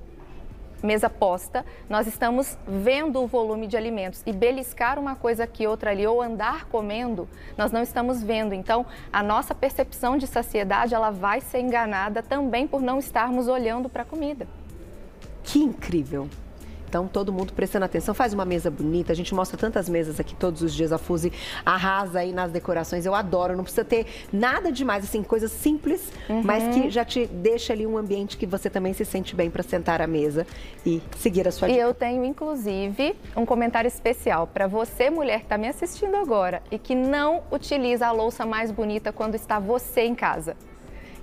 mesa 0.82 1.08
posta, 1.08 1.64
nós 1.88 2.06
estamos 2.06 2.58
vendo 2.68 3.22
o 3.22 3.26
volume 3.26 3.66
de 3.66 3.74
alimentos 3.74 4.22
e 4.26 4.32
beliscar 4.32 4.98
uma 4.98 5.16
coisa 5.16 5.44
aqui, 5.44 5.66
outra 5.66 5.90
ali, 5.90 6.06
ou 6.06 6.20
andar 6.20 6.66
comendo, 6.66 7.26
nós 7.56 7.72
não 7.72 7.82
estamos 7.82 8.22
vendo. 8.22 8.52
Então, 8.52 8.84
a 9.10 9.22
nossa 9.22 9.54
percepção 9.54 10.18
de 10.18 10.26
saciedade, 10.26 10.94
ela 10.94 11.10
vai 11.10 11.40
ser 11.40 11.60
enganada 11.60 12.22
também 12.22 12.66
por 12.66 12.82
não 12.82 12.98
estarmos 12.98 13.48
olhando 13.48 13.88
para 13.88 14.02
a 14.02 14.04
comida. 14.04 14.46
Que 15.44 15.60
incrível! 15.60 16.28
Então, 16.94 17.08
todo 17.08 17.32
mundo 17.32 17.52
prestando 17.52 17.84
atenção, 17.84 18.14
faz 18.14 18.32
uma 18.32 18.44
mesa 18.44 18.70
bonita. 18.70 19.12
A 19.12 19.16
gente 19.16 19.34
mostra 19.34 19.58
tantas 19.58 19.88
mesas 19.88 20.20
aqui 20.20 20.32
todos 20.36 20.62
os 20.62 20.72
dias. 20.72 20.92
A 20.92 20.98
Fuse 20.98 21.32
arrasa 21.66 22.20
aí 22.20 22.32
nas 22.32 22.52
decorações. 22.52 23.04
Eu 23.04 23.16
adoro. 23.16 23.56
Não 23.56 23.64
precisa 23.64 23.84
ter 23.84 24.06
nada 24.32 24.70
demais, 24.70 25.02
assim, 25.02 25.20
coisas 25.20 25.50
simples, 25.50 26.12
uhum. 26.28 26.42
mas 26.44 26.72
que 26.72 26.88
já 26.90 27.04
te 27.04 27.26
deixa 27.26 27.72
ali 27.72 27.84
um 27.84 27.98
ambiente 27.98 28.36
que 28.36 28.46
você 28.46 28.70
também 28.70 28.92
se 28.92 29.04
sente 29.04 29.34
bem 29.34 29.50
para 29.50 29.64
sentar 29.64 30.00
à 30.00 30.06
mesa 30.06 30.46
e 30.86 31.02
seguir 31.18 31.48
a 31.48 31.50
sua 31.50 31.66
dica. 31.66 31.80
E 31.80 31.82
eu 31.82 31.92
tenho, 31.92 32.24
inclusive, 32.24 33.16
um 33.36 33.44
comentário 33.44 33.88
especial 33.88 34.46
para 34.46 34.68
você, 34.68 35.10
mulher 35.10 35.40
que 35.40 35.46
está 35.46 35.58
me 35.58 35.66
assistindo 35.66 36.14
agora 36.14 36.62
e 36.70 36.78
que 36.78 36.94
não 36.94 37.42
utiliza 37.50 38.06
a 38.06 38.12
louça 38.12 38.46
mais 38.46 38.70
bonita 38.70 39.12
quando 39.12 39.34
está 39.34 39.58
você 39.58 40.02
em 40.02 40.14
casa. 40.14 40.56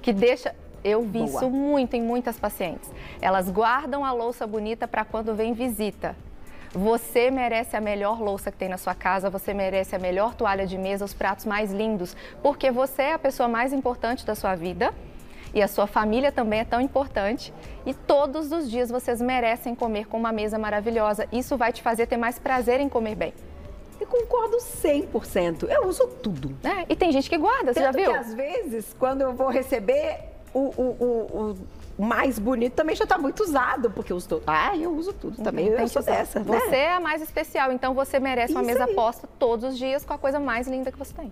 Que 0.01 0.11
deixa 0.11 0.53
eu 0.83 1.01
vi 1.01 1.19
Boa. 1.19 1.25
isso 1.25 1.49
muito 1.49 1.95
em 1.95 2.01
muitas 2.01 2.39
pacientes. 2.39 2.89
Elas 3.21 3.49
guardam 3.49 4.03
a 4.03 4.11
louça 4.11 4.45
bonita 4.47 4.87
para 4.87 5.05
quando 5.05 5.35
vem 5.35 5.53
visita. 5.53 6.15
Você 6.73 7.29
merece 7.29 7.75
a 7.75 7.81
melhor 7.81 8.21
louça 8.21 8.49
que 8.49 8.57
tem 8.57 8.69
na 8.69 8.77
sua 8.77 8.95
casa, 8.95 9.29
você 9.29 9.53
merece 9.53 9.93
a 9.95 9.99
melhor 9.99 10.33
toalha 10.33 10.65
de 10.65 10.77
mesa, 10.77 11.03
os 11.03 11.13
pratos 11.13 11.45
mais 11.45 11.71
lindos, 11.71 12.15
porque 12.41 12.71
você 12.71 13.03
é 13.03 13.13
a 13.13 13.19
pessoa 13.19 13.49
mais 13.49 13.73
importante 13.73 14.25
da 14.25 14.35
sua 14.35 14.55
vida 14.55 14.93
e 15.53 15.61
a 15.61 15.67
sua 15.67 15.85
família 15.85 16.31
também 16.31 16.61
é 16.61 16.65
tão 16.65 16.79
importante. 16.79 17.53
E 17.85 17.93
todos 17.93 18.53
os 18.53 18.69
dias 18.69 18.89
vocês 18.89 19.21
merecem 19.21 19.75
comer 19.75 20.07
com 20.07 20.17
uma 20.17 20.31
mesa 20.31 20.57
maravilhosa. 20.57 21.27
Isso 21.31 21.57
vai 21.57 21.73
te 21.73 21.81
fazer 21.81 22.07
ter 22.07 22.17
mais 22.17 22.39
prazer 22.39 22.79
em 22.79 22.87
comer 22.87 23.15
bem. 23.15 23.33
E 23.99 24.05
concordo 24.05 24.57
100%. 24.57 25.69
Eu 25.69 25.87
uso 25.87 26.07
tudo. 26.07 26.55
É, 26.63 26.85
e 26.89 26.95
tem 26.95 27.11
gente 27.11 27.29
que 27.29 27.37
guarda, 27.37 27.73
você 27.73 27.81
Tanto 27.81 27.99
já 27.99 28.03
viu? 28.03 28.11
Que 28.11 28.17
às 28.17 28.33
vezes, 28.33 28.95
quando 28.97 29.21
eu 29.21 29.33
vou 29.33 29.49
receber, 29.49 30.30
o, 30.53 30.59
o, 30.59 31.55
o, 31.99 32.03
mais 32.03 32.39
bonito 32.39 32.73
também 32.73 32.95
já 32.95 33.03
está 33.03 33.17
muito 33.17 33.43
usado, 33.43 33.89
porque 33.91 34.11
eu 34.11 34.17
uso 34.17 34.41
Ah, 34.45 34.75
eu 34.75 34.91
uso 34.91 35.13
tudo 35.13 35.41
também. 35.41 35.67
Eu, 35.67 35.87
sou 35.87 36.01
dessa. 36.01 36.39
Né? 36.39 36.45
Você 36.45 36.75
é 36.75 36.93
a 36.93 36.99
mais 36.99 37.21
especial, 37.21 37.71
então 37.71 37.93
você 37.93 38.19
merece 38.19 38.53
uma 38.53 38.61
Isso 38.61 38.71
mesa 38.71 38.85
aí. 38.85 38.95
posta 38.95 39.27
todos 39.39 39.73
os 39.73 39.77
dias 39.77 40.03
com 40.03 40.13
a 40.13 40.17
coisa 40.17 40.39
mais 40.39 40.67
linda 40.67 40.91
que 40.91 40.97
você 40.97 41.13
tem. 41.13 41.31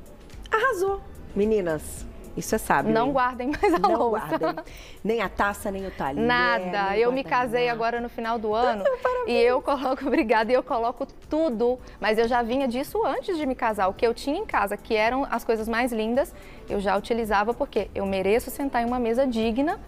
Arrasou. 0.52 1.02
Meninas, 1.36 2.06
isso 2.40 2.56
é 2.56 2.58
sábio. 2.58 2.92
Não 2.94 3.08
hein? 3.08 3.14
guardem 3.14 3.52
mais 3.52 3.74
a 3.74 3.80
não 3.80 3.96
louça. 3.96 4.38
Guardem. 4.38 4.64
Nem 5.04 5.22
a 5.22 5.30
taça, 5.30 5.70
nem 5.70 5.86
o 5.86 5.92
talher. 5.92 6.24
Nada. 6.24 6.98
Eu 6.98 7.12
me 7.12 7.24
casei 7.24 7.68
nada. 7.68 7.74
agora 7.74 8.02
no 8.02 8.10
final 8.10 8.40
do 8.40 8.54
ano 8.56 8.84
e 9.28 9.34
eu 9.34 9.62
coloco, 9.62 10.06
obrigada, 10.08 10.52
e 10.52 10.56
eu 10.56 10.64
coloco 10.64 11.06
tudo. 11.30 11.78
Mas 12.00 12.18
eu 12.18 12.28
já 12.28 12.42
vinha 12.42 12.68
disso 12.68 13.06
antes 13.06 13.38
de 13.38 13.46
me 13.46 13.56
casar. 13.56 13.88
O 13.88 13.94
que 13.94 14.06
eu 14.06 14.14
tinha 14.14 14.40
em 14.40 14.46
casa, 14.46 14.76
que 14.76 14.96
eram 14.96 15.28
as 15.30 15.44
coisas 15.44 15.68
mais 15.68 15.92
lindas, 15.92 16.34
eu 16.70 16.80
já 16.80 16.96
utilizava 16.98 17.54
porque 17.54 17.90
eu 17.94 18.06
mereço 18.06 18.50
sentar 18.50 18.82
em 18.82 18.86
uma 18.86 19.00
mesa 19.00 19.28
digna 19.28 19.80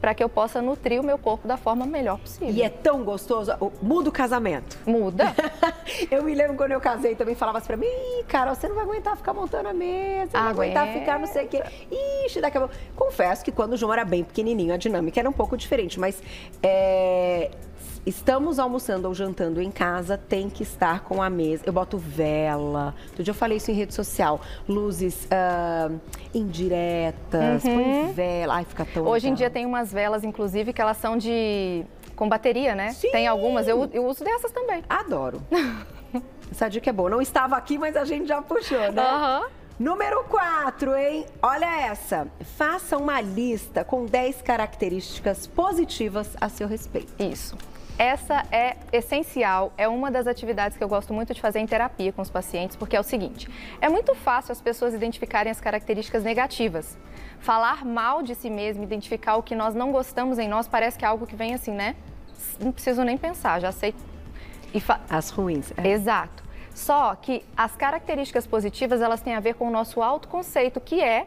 para 0.00 0.14
que 0.14 0.22
eu 0.22 0.28
possa 0.28 0.62
nutrir 0.62 1.00
o 1.00 1.04
meu 1.04 1.18
corpo 1.18 1.46
da 1.46 1.56
forma 1.56 1.84
melhor 1.86 2.18
possível. 2.18 2.50
E 2.50 2.62
é 2.62 2.68
tão 2.68 3.04
gostoso. 3.04 3.52
Muda 3.82 4.08
o 4.08 4.12
casamento. 4.12 4.78
Muda. 4.86 5.34
eu 6.10 6.22
me 6.22 6.34
lembro 6.34 6.56
quando 6.56 6.72
eu 6.72 6.80
casei 6.80 7.14
também 7.14 7.34
falava 7.34 7.58
assim 7.58 7.66
pra 7.66 7.76
mim, 7.76 7.86
Ih, 7.86 8.24
Carol, 8.24 8.54
você 8.54 8.68
não 8.68 8.76
vai 8.76 8.84
aguentar 8.84 9.16
ficar 9.16 9.34
montando 9.34 9.68
a 9.68 9.74
mesa, 9.74 10.30
não 10.34 10.42
vai 10.42 10.50
aguentar 10.50 10.88
ficar 10.92 11.18
não 11.18 11.26
sei 11.26 11.46
o 11.46 11.48
quê. 11.48 11.62
Ixi, 12.24 12.40
daqui 12.40 12.56
a 12.56 12.60
pouco. 12.60 12.74
Confesso 12.94 13.44
que 13.44 13.52
quando 13.52 13.72
o 13.72 13.76
João 13.76 13.92
era 13.92 14.04
bem 14.04 14.24
pequenininho, 14.24 14.72
a 14.72 14.76
dinâmica 14.76 15.20
era 15.20 15.28
um 15.28 15.32
pouco 15.32 15.56
diferente, 15.56 15.98
mas 15.98 16.22
é, 16.62 17.50
estamos 18.08 18.58
almoçando 18.58 19.06
ou 19.06 19.14
jantando 19.14 19.60
em 19.60 19.70
casa, 19.70 20.16
tem 20.16 20.48
que 20.48 20.62
estar 20.62 21.00
com 21.00 21.22
a 21.22 21.28
mesa. 21.28 21.62
Eu 21.66 21.72
boto 21.72 21.98
vela. 21.98 22.94
Outro 23.08 23.22
dia 23.22 23.30
eu 23.30 23.34
falei 23.34 23.58
isso 23.58 23.70
em 23.70 23.74
rede 23.74 23.94
social. 23.94 24.40
Luzes 24.68 25.26
uh, 25.26 26.00
indiretas, 26.34 27.64
uhum. 27.64 27.74
põe 27.74 28.12
vela. 28.12 28.54
Ai, 28.54 28.64
fica 28.64 28.84
tão. 28.84 29.04
Hoje 29.04 29.26
legal. 29.26 29.32
em 29.32 29.34
dia 29.34 29.50
tem 29.50 29.66
umas 29.66 29.92
velas, 29.92 30.24
inclusive, 30.24 30.72
que 30.72 30.80
elas 30.80 30.96
são 30.96 31.16
de. 31.16 31.84
com 32.16 32.28
bateria, 32.28 32.74
né? 32.74 32.92
Sim. 32.92 33.10
Tem 33.10 33.26
algumas. 33.26 33.68
Eu, 33.68 33.88
eu 33.92 34.06
uso 34.06 34.24
dessas 34.24 34.50
também. 34.50 34.82
Adoro. 34.88 35.42
Essa 36.50 36.68
dica 36.68 36.88
é 36.88 36.92
boa. 36.92 37.10
Não 37.10 37.20
estava 37.20 37.56
aqui, 37.56 37.78
mas 37.78 37.96
a 37.96 38.04
gente 38.04 38.26
já 38.26 38.40
puxou, 38.40 38.92
né? 38.92 39.02
Aham. 39.02 39.40
Uhum. 39.40 39.58
Número 39.78 40.24
4, 40.24 40.96
hein? 40.96 41.24
Olha 41.40 41.82
essa. 41.82 42.26
Faça 42.56 42.96
uma 42.96 43.20
lista 43.20 43.84
com 43.84 44.06
10 44.06 44.42
características 44.42 45.46
positivas 45.46 46.36
a 46.40 46.48
seu 46.48 46.66
respeito. 46.66 47.12
Isso. 47.22 47.56
Essa 47.98 48.44
é 48.52 48.76
essencial, 48.92 49.72
é 49.76 49.88
uma 49.88 50.08
das 50.08 50.28
atividades 50.28 50.78
que 50.78 50.84
eu 50.84 50.88
gosto 50.88 51.12
muito 51.12 51.34
de 51.34 51.40
fazer 51.40 51.58
em 51.58 51.66
terapia 51.66 52.12
com 52.12 52.22
os 52.22 52.30
pacientes, 52.30 52.76
porque 52.76 52.94
é 52.94 53.00
o 53.00 53.02
seguinte: 53.02 53.50
é 53.80 53.88
muito 53.88 54.14
fácil 54.14 54.52
as 54.52 54.60
pessoas 54.60 54.94
identificarem 54.94 55.50
as 55.50 55.60
características 55.60 56.22
negativas. 56.22 56.96
Falar 57.40 57.84
mal 57.84 58.22
de 58.22 58.36
si 58.36 58.48
mesmo, 58.48 58.84
identificar 58.84 59.34
o 59.34 59.42
que 59.42 59.56
nós 59.56 59.74
não 59.74 59.90
gostamos 59.90 60.38
em 60.38 60.46
nós, 60.46 60.68
parece 60.68 60.96
que 60.96 61.04
é 61.04 61.08
algo 61.08 61.26
que 61.26 61.34
vem 61.34 61.54
assim, 61.54 61.72
né? 61.72 61.96
Não 62.60 62.70
preciso 62.70 63.02
nem 63.02 63.18
pensar, 63.18 63.60
já 63.60 63.72
sei. 63.72 63.92
Fa... 64.80 65.00
As 65.10 65.30
ruins. 65.30 65.72
É. 65.76 65.88
Exato. 65.88 66.44
Só 66.72 67.16
que 67.16 67.44
as 67.56 67.74
características 67.74 68.46
positivas, 68.46 69.00
elas 69.00 69.20
têm 69.20 69.34
a 69.34 69.40
ver 69.40 69.54
com 69.54 69.66
o 69.66 69.70
nosso 69.70 70.00
autoconceito, 70.00 70.80
que 70.80 71.02
é 71.02 71.26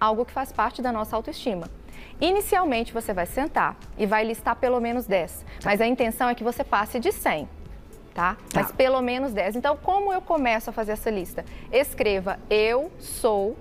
algo 0.00 0.24
que 0.24 0.32
faz 0.32 0.50
parte 0.50 0.82
da 0.82 0.90
nossa 0.90 1.14
autoestima. 1.14 1.68
Inicialmente, 2.20 2.92
você 2.92 3.14
vai 3.14 3.24
sentar 3.24 3.76
e 3.96 4.04
vai 4.04 4.24
listar 4.24 4.54
pelo 4.56 4.78
menos 4.78 5.06
10, 5.06 5.44
mas 5.64 5.80
a 5.80 5.86
intenção 5.86 6.28
é 6.28 6.34
que 6.34 6.44
você 6.44 6.62
passe 6.62 7.00
de 7.00 7.10
100. 7.12 7.48
Tá? 8.12 8.34
tá? 8.34 8.36
Mas 8.54 8.72
pelo 8.72 9.00
menos 9.00 9.32
10. 9.32 9.56
Então, 9.56 9.76
como 9.76 10.12
eu 10.12 10.20
começo 10.20 10.68
a 10.68 10.72
fazer 10.72 10.92
essa 10.92 11.08
lista? 11.08 11.44
Escreva 11.72 12.38
eu 12.50 12.90
sou 12.98 13.56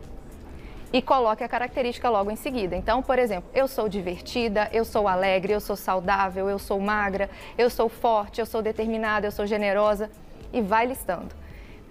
e 0.91 1.01
coloque 1.01 1.43
a 1.43 1.47
característica 1.47 2.09
logo 2.09 2.31
em 2.31 2.35
seguida. 2.35 2.75
Então, 2.75 3.01
por 3.01 3.19
exemplo, 3.19 3.49
eu 3.53 3.67
sou 3.67 3.87
divertida, 3.87 4.67
eu 4.73 4.83
sou 4.83 5.07
alegre, 5.07 5.53
eu 5.53 5.61
sou 5.61 5.75
saudável, 5.75 6.49
eu 6.49 6.59
sou 6.59 6.79
magra, 6.79 7.29
eu 7.57 7.69
sou 7.69 7.87
forte, 7.87 8.41
eu 8.41 8.45
sou 8.45 8.61
determinada, 8.61 9.27
eu 9.27 9.31
sou 9.31 9.45
generosa 9.45 10.09
e 10.51 10.61
vai 10.61 10.85
listando. 10.85 11.33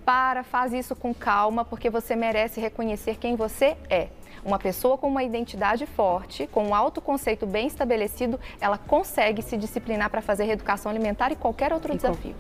Para, 0.04 0.42
faz 0.42 0.72
isso 0.72 0.96
com 0.96 1.14
calma, 1.14 1.64
porque 1.64 1.88
você 1.88 2.16
merece 2.16 2.60
reconhecer 2.60 3.16
quem 3.16 3.36
você 3.36 3.76
é. 3.88 4.08
Uma 4.48 4.58
pessoa 4.58 4.96
com 4.96 5.08
uma 5.08 5.22
identidade 5.22 5.84
forte, 5.84 6.46
com 6.46 6.68
um 6.68 6.74
autoconceito 6.74 7.44
bem 7.44 7.66
estabelecido, 7.66 8.40
ela 8.58 8.78
consegue 8.78 9.42
se 9.42 9.58
disciplinar 9.58 10.08
para 10.08 10.22
fazer 10.22 10.44
reeducação 10.44 10.90
alimentar 10.90 11.30
e 11.30 11.36
qualquer 11.36 11.70
outro 11.70 11.92
e 11.92 11.96
desafio. 11.96 12.34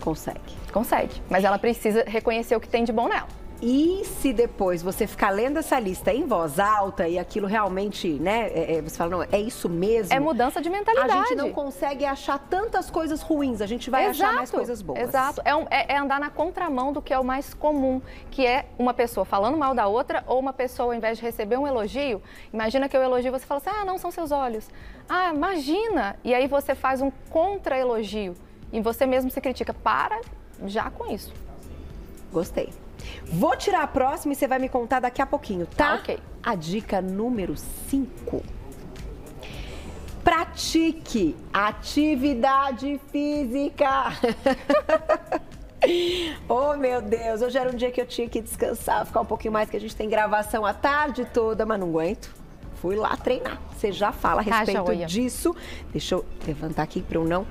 Consegue. 0.00 0.56
Consegue, 0.72 1.20
mas 1.28 1.44
ela 1.44 1.58
precisa 1.58 2.02
reconhecer 2.06 2.56
o 2.56 2.60
que 2.60 2.66
tem 2.66 2.82
de 2.82 2.92
bom 2.92 3.08
nela. 3.08 3.28
E 3.60 4.04
se 4.04 4.32
depois 4.32 4.82
você 4.82 5.04
ficar 5.06 5.30
lendo 5.30 5.58
essa 5.58 5.80
lista 5.80 6.12
em 6.12 6.24
voz 6.24 6.60
alta 6.60 7.08
e 7.08 7.18
aquilo 7.18 7.48
realmente, 7.48 8.08
né, 8.08 8.48
é, 8.54 8.76
é, 8.76 8.82
você 8.82 8.96
fala, 8.96 9.10
não, 9.10 9.22
é 9.22 9.40
isso 9.40 9.68
mesmo. 9.68 10.14
É 10.14 10.20
mudança 10.20 10.60
de 10.60 10.70
mentalidade. 10.70 11.12
A 11.12 11.22
gente 11.24 11.34
não 11.34 11.52
consegue 11.52 12.04
achar 12.04 12.38
tantas 12.38 12.88
coisas 12.88 13.20
ruins, 13.20 13.60
a 13.60 13.66
gente 13.66 13.90
vai 13.90 14.06
exato, 14.06 14.22
achar 14.22 14.36
mais 14.36 14.50
coisas 14.50 14.80
boas. 14.80 15.00
Exato, 15.00 15.42
é, 15.44 15.56
um, 15.56 15.66
é, 15.70 15.94
é, 15.94 15.98
andar 15.98 16.20
na 16.20 16.30
contramão 16.30 16.92
do 16.92 17.02
que 17.02 17.12
é 17.12 17.18
o 17.18 17.24
mais 17.24 17.52
comum, 17.52 18.00
que 18.30 18.46
é 18.46 18.66
uma 18.78 18.94
pessoa 18.94 19.24
falando 19.24 19.58
mal 19.58 19.74
da 19.74 19.88
outra 19.88 20.22
ou 20.28 20.38
uma 20.38 20.52
pessoa, 20.52 20.90
ao 20.90 20.94
invés 20.94 21.18
de 21.18 21.24
receber 21.24 21.56
um 21.56 21.66
elogio, 21.66 22.22
imagina 22.52 22.88
que 22.88 22.96
eu 22.96 23.02
elogio 23.02 23.32
você 23.32 23.44
fala 23.44 23.60
assim, 23.60 23.70
ah, 23.70 23.84
não, 23.84 23.98
são 23.98 24.12
seus 24.12 24.30
olhos. 24.30 24.68
Ah, 25.08 25.32
imagina! 25.34 26.16
E 26.22 26.32
aí 26.32 26.46
você 26.46 26.74
faz 26.74 27.00
um 27.00 27.10
contra-elogio 27.30 28.34
e 28.72 28.80
você 28.80 29.04
mesmo 29.04 29.30
se 29.30 29.40
critica. 29.40 29.74
Para 29.74 30.20
já 30.66 30.90
com 30.90 31.10
isso. 31.12 31.32
Gostei. 32.32 32.70
Vou 33.24 33.56
tirar 33.56 33.82
a 33.82 33.86
próxima 33.86 34.32
e 34.32 34.36
você 34.36 34.46
vai 34.46 34.58
me 34.58 34.68
contar 34.68 35.00
daqui 35.00 35.20
a 35.20 35.26
pouquinho, 35.26 35.66
tá? 35.66 35.92
Ah, 35.92 35.94
ok. 35.96 36.18
A 36.42 36.54
dica 36.54 37.00
número 37.00 37.56
5. 37.56 38.42
Pratique 40.24 41.36
atividade 41.52 43.00
física. 43.10 44.12
oh, 46.48 46.76
meu 46.76 47.00
Deus, 47.00 47.40
hoje 47.40 47.56
era 47.56 47.70
um 47.70 47.74
dia 47.74 47.90
que 47.90 48.00
eu 48.00 48.06
tinha 48.06 48.28
que 48.28 48.40
descansar, 48.40 49.06
ficar 49.06 49.20
um 49.20 49.26
pouquinho 49.26 49.52
mais, 49.52 49.70
que 49.70 49.76
a 49.76 49.80
gente 49.80 49.96
tem 49.96 50.08
gravação 50.08 50.66
a 50.66 50.74
tarde 50.74 51.24
toda, 51.32 51.64
mas 51.64 51.80
não 51.80 51.88
aguento. 51.88 52.34
Fui 52.74 52.94
lá 52.94 53.16
treinar. 53.16 53.58
Você 53.74 53.90
já 53.90 54.12
fala 54.12 54.40
a 54.40 54.44
respeito 54.44 54.90
ah, 54.90 55.06
disso. 55.06 55.54
Deixa 55.92 56.14
eu 56.14 56.24
levantar 56.46 56.82
aqui 56.82 57.02
para 57.02 57.18
eu 57.18 57.24
não 57.24 57.46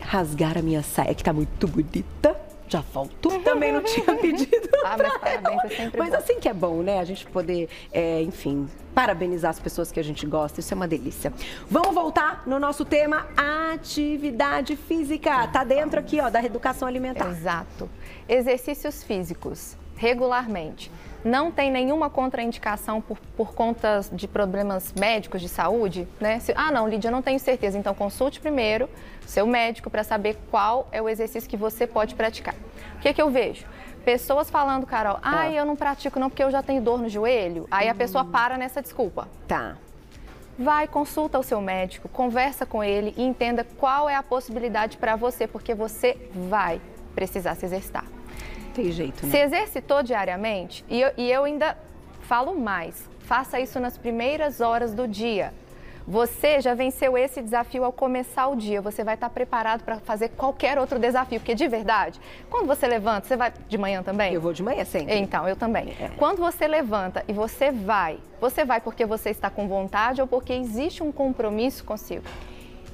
rasgar 0.00 0.58
a 0.58 0.62
minha 0.62 0.82
saia, 0.82 1.14
que 1.14 1.22
tá 1.22 1.32
muito 1.32 1.66
bonita 1.66 2.43
já 2.74 2.82
faltou. 2.82 3.40
Também 3.40 3.72
não 3.72 3.82
tinha 3.82 4.14
pedido. 4.18 4.68
ah, 4.84 4.96
mas 4.98 5.16
parabéns, 5.18 5.64
é 5.64 5.68
sempre 5.68 5.98
Mas 5.98 6.10
bom. 6.10 6.16
assim 6.16 6.40
que 6.40 6.48
é 6.48 6.54
bom, 6.54 6.82
né? 6.82 6.98
A 6.98 7.04
gente 7.04 7.24
poder, 7.26 7.68
é, 7.92 8.20
enfim, 8.22 8.68
parabenizar 8.92 9.50
as 9.50 9.60
pessoas 9.60 9.92
que 9.92 10.00
a 10.00 10.02
gente 10.02 10.26
gosta. 10.26 10.58
Isso 10.58 10.74
é 10.74 10.76
uma 10.76 10.88
delícia. 10.88 11.32
Vamos 11.70 11.94
voltar 11.94 12.42
no 12.46 12.58
nosso 12.58 12.84
tema 12.84 13.28
atividade 13.36 14.76
física. 14.76 15.46
Tá 15.48 15.62
dentro 15.62 16.00
aqui, 16.00 16.20
ó, 16.20 16.28
da 16.28 16.40
reeducação 16.40 16.88
alimentar. 16.88 17.28
Exato. 17.30 17.88
Exercícios 18.28 19.04
físicos 19.04 19.76
regularmente 19.96 20.90
não 21.24 21.50
tem 21.50 21.70
nenhuma 21.70 22.10
contraindicação 22.10 23.00
por, 23.00 23.18
por 23.36 23.54
conta 23.54 24.02
de 24.12 24.28
problemas 24.28 24.92
médicos 24.92 25.40
de 25.40 25.48
saúde, 25.48 26.06
né? 26.20 26.38
Se, 26.38 26.52
ah, 26.54 26.70
não, 26.70 26.86
Lídia, 26.86 27.08
eu 27.08 27.12
não 27.12 27.22
tenho 27.22 27.40
certeza. 27.40 27.78
Então, 27.78 27.94
consulte 27.94 28.40
primeiro 28.40 28.88
seu 29.26 29.46
médico 29.46 29.88
para 29.88 30.04
saber 30.04 30.36
qual 30.50 30.86
é 30.92 31.00
o 31.00 31.08
exercício 31.08 31.48
que 31.48 31.56
você 31.56 31.86
pode 31.86 32.14
praticar. 32.14 32.54
O 32.96 33.00
que, 33.00 33.08
é 33.08 33.12
que 33.12 33.22
eu 33.22 33.30
vejo? 33.30 33.64
Pessoas 34.04 34.50
falando, 34.50 34.86
Carol, 34.86 35.18
ah, 35.22 35.50
eu 35.50 35.64
não 35.64 35.74
pratico 35.74 36.20
não 36.20 36.28
porque 36.28 36.44
eu 36.44 36.50
já 36.50 36.62
tenho 36.62 36.82
dor 36.82 37.00
no 37.00 37.08
joelho. 37.08 37.66
Aí 37.70 37.88
a 37.88 37.94
pessoa 37.94 38.22
para 38.22 38.58
nessa 38.58 38.82
desculpa. 38.82 39.26
Tá. 39.48 39.78
Vai, 40.58 40.86
consulta 40.86 41.38
o 41.38 41.42
seu 41.42 41.60
médico, 41.60 42.08
conversa 42.08 42.64
com 42.66 42.84
ele 42.84 43.14
e 43.16 43.22
entenda 43.22 43.66
qual 43.76 44.08
é 44.08 44.14
a 44.14 44.22
possibilidade 44.22 44.98
para 44.98 45.16
você, 45.16 45.48
porque 45.48 45.74
você 45.74 46.30
vai 46.48 46.80
precisar 47.14 47.54
se 47.56 47.64
exercitar. 47.64 48.04
Tem 48.74 48.90
jeito, 48.90 49.24
né? 49.24 49.30
Se 49.30 49.38
exercitou 49.38 50.02
diariamente, 50.02 50.84
e 50.88 51.00
eu, 51.00 51.12
e 51.16 51.30
eu 51.30 51.44
ainda 51.44 51.76
falo 52.22 52.58
mais, 52.58 53.08
faça 53.20 53.60
isso 53.60 53.78
nas 53.78 53.96
primeiras 53.96 54.60
horas 54.60 54.92
do 54.92 55.06
dia. 55.06 55.52
Você 56.06 56.60
já 56.60 56.74
venceu 56.74 57.16
esse 57.16 57.40
desafio 57.40 57.82
ao 57.82 57.90
começar 57.90 58.46
o 58.48 58.56
dia. 58.56 58.82
Você 58.82 59.02
vai 59.02 59.14
estar 59.14 59.30
preparado 59.30 59.84
para 59.84 59.96
fazer 60.00 60.28
qualquer 60.30 60.78
outro 60.78 60.98
desafio. 60.98 61.40
Porque, 61.40 61.54
de 61.54 61.66
verdade, 61.66 62.20
quando 62.50 62.66
você 62.66 62.86
levanta, 62.86 63.26
você 63.26 63.36
vai 63.36 63.50
de 63.66 63.78
manhã 63.78 64.02
também? 64.02 64.34
Eu 64.34 64.40
vou 64.40 64.52
de 64.52 64.62
manhã 64.62 64.84
sempre. 64.84 65.16
Então, 65.16 65.48
eu 65.48 65.56
também. 65.56 65.94
É. 65.98 66.10
Quando 66.18 66.38
você 66.38 66.68
levanta 66.68 67.24
e 67.26 67.32
você 67.32 67.70
vai, 67.70 68.18
você 68.38 68.66
vai 68.66 68.82
porque 68.82 69.06
você 69.06 69.30
está 69.30 69.48
com 69.48 69.66
vontade 69.66 70.20
ou 70.20 70.26
porque 70.26 70.52
existe 70.52 71.02
um 71.02 71.10
compromisso 71.10 71.82
consigo? 71.84 72.24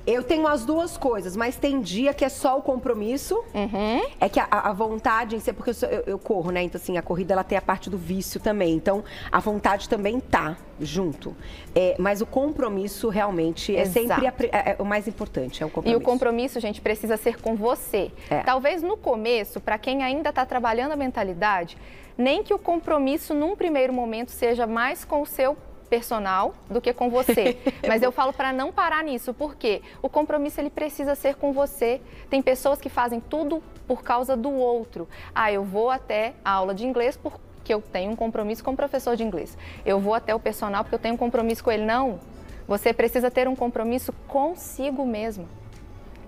Eu 0.07 0.23
tenho 0.23 0.47
as 0.47 0.64
duas 0.64 0.97
coisas, 0.97 1.37
mas 1.37 1.57
tem 1.57 1.80
dia 1.80 2.14
que 2.14 2.25
é 2.25 2.28
só 2.28 2.59
o 2.59 2.62
compromisso. 2.62 3.37
Uhum. 3.54 4.02
É 4.19 4.28
que 4.28 4.40
a, 4.40 4.47
a, 4.50 4.73
vontade 4.73 5.37
em 5.37 5.40
si, 5.40 5.52
porque 5.52 5.71
eu, 5.71 5.75
sou, 5.75 5.88
eu, 5.88 6.02
eu, 6.07 6.19
corro, 6.19 6.50
né? 6.50 6.62
Então, 6.62 6.80
assim, 6.80 6.97
a 6.97 7.02
corrida 7.02 7.35
ela 7.35 7.45
tem 7.45 7.57
a 7.59 7.62
parte 7.62 7.90
do 7.90 7.99
vício 7.99 8.40
também. 8.40 8.75
Então, 8.75 9.04
a 9.30 9.38
vontade 9.38 9.88
também 9.88 10.19
tá 10.19 10.57
junto. 10.80 11.37
É, 11.75 11.95
mas 11.99 12.21
o 12.21 12.26
compromisso 12.26 13.09
realmente 13.09 13.76
é 13.76 13.85
sempre 13.85 14.26
a, 14.26 14.33
é, 14.52 14.71
é, 14.71 14.76
o 14.78 14.85
mais 14.85 15.07
importante, 15.07 15.62
é 15.62 15.66
o 15.66 15.71
compromisso. 15.71 16.00
E 16.00 16.02
o 16.02 16.04
compromisso, 16.04 16.59
gente, 16.61 16.80
precisa 16.80 17.16
ser 17.16 17.40
com 17.40 17.54
você. 17.54 18.11
É. 18.30 18.40
Talvez 18.40 18.83
no 18.83 18.97
começo, 18.97 19.61
para 19.61 19.78
quem 19.78 20.02
ainda 20.02 20.30
está 20.30 20.47
trabalhando 20.47 20.92
a 20.92 20.97
mentalidade, 20.97 21.76
nem 22.16 22.42
que 22.42 22.52
o 22.52 22.59
compromisso 22.59 23.35
num 23.35 23.54
primeiro 23.54 23.92
momento 23.92 24.30
seja 24.30 24.66
mais 24.66 25.04
com 25.04 25.23
o 25.23 25.26
seu 25.26 25.57
personal 25.90 26.54
do 26.70 26.80
que 26.80 26.92
com 26.94 27.11
você. 27.11 27.59
Mas 27.87 28.02
eu 28.02 28.12
falo 28.12 28.32
para 28.32 28.52
não 28.52 28.73
parar 28.73 29.02
nisso, 29.02 29.35
porque 29.35 29.82
o 30.00 30.09
compromisso 30.09 30.61
ele 30.61 30.70
precisa 30.70 31.14
ser 31.16 31.35
com 31.35 31.52
você. 31.52 32.00
Tem 32.30 32.40
pessoas 32.40 32.80
que 32.80 32.88
fazem 32.88 33.20
tudo 33.20 33.62
por 33.87 34.02
causa 34.02 34.37
do 34.37 34.50
outro. 34.50 35.09
Ah, 35.35 35.52
eu 35.52 35.64
vou 35.64 35.90
até 35.90 36.35
a 36.44 36.52
aula 36.52 36.75
de 36.75 36.87
inglês 36.87 37.16
porque 37.16 37.75
eu 37.75 37.82
tenho 37.82 38.12
um 38.12 38.16
compromisso 38.16 38.62
com 38.62 38.70
o 38.70 38.76
professor 38.76 39.16
de 39.16 39.25
inglês. 39.25 39.59
Eu 39.85 39.99
vou 39.99 40.14
até 40.14 40.35
o 40.35 40.40
personal 40.40 40.85
porque 40.85 40.94
eu 40.94 41.00
tenho 41.00 41.14
um 41.14 41.18
compromisso 41.18 41.64
com 41.64 41.73
ele. 41.73 41.85
Não. 41.85 42.20
Você 42.68 42.92
precisa 42.92 43.30
ter 43.30 43.49
um 43.49 43.56
compromisso 43.56 44.12
consigo 44.28 45.04
mesmo. 45.04 45.49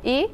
E, 0.04 0.28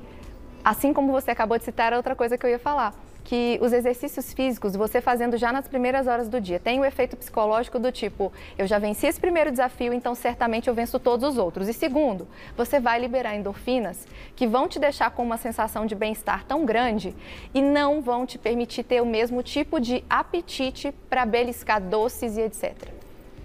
assim 0.64 0.94
como 0.94 1.12
você 1.12 1.30
acabou 1.30 1.58
de 1.58 1.64
citar, 1.64 1.92
outra 1.92 2.16
coisa 2.16 2.38
que 2.38 2.46
eu 2.46 2.50
ia 2.50 2.58
falar 2.58 2.94
que 3.28 3.58
os 3.60 3.74
exercícios 3.74 4.32
físicos, 4.32 4.74
você 4.74 5.02
fazendo 5.02 5.36
já 5.36 5.52
nas 5.52 5.68
primeiras 5.68 6.06
horas 6.06 6.30
do 6.30 6.40
dia, 6.40 6.58
tem 6.58 6.80
o 6.80 6.84
efeito 6.84 7.14
psicológico 7.14 7.78
do 7.78 7.92
tipo, 7.92 8.32
eu 8.56 8.66
já 8.66 8.78
venci 8.78 9.06
esse 9.06 9.20
primeiro 9.20 9.50
desafio, 9.50 9.92
então 9.92 10.14
certamente 10.14 10.66
eu 10.66 10.72
venço 10.72 10.98
todos 10.98 11.28
os 11.28 11.36
outros. 11.36 11.68
E 11.68 11.74
segundo, 11.74 12.26
você 12.56 12.80
vai 12.80 12.98
liberar 12.98 13.36
endorfinas 13.36 14.08
que 14.34 14.46
vão 14.46 14.66
te 14.66 14.78
deixar 14.78 15.10
com 15.10 15.22
uma 15.22 15.36
sensação 15.36 15.84
de 15.84 15.94
bem-estar 15.94 16.46
tão 16.46 16.64
grande 16.64 17.14
e 17.52 17.60
não 17.60 18.00
vão 18.00 18.24
te 18.24 18.38
permitir 18.38 18.82
ter 18.82 19.02
o 19.02 19.06
mesmo 19.06 19.42
tipo 19.42 19.78
de 19.78 20.02
apetite 20.08 20.90
para 21.10 21.26
beliscar 21.26 21.82
doces 21.82 22.38
e 22.38 22.40
etc 22.40 22.97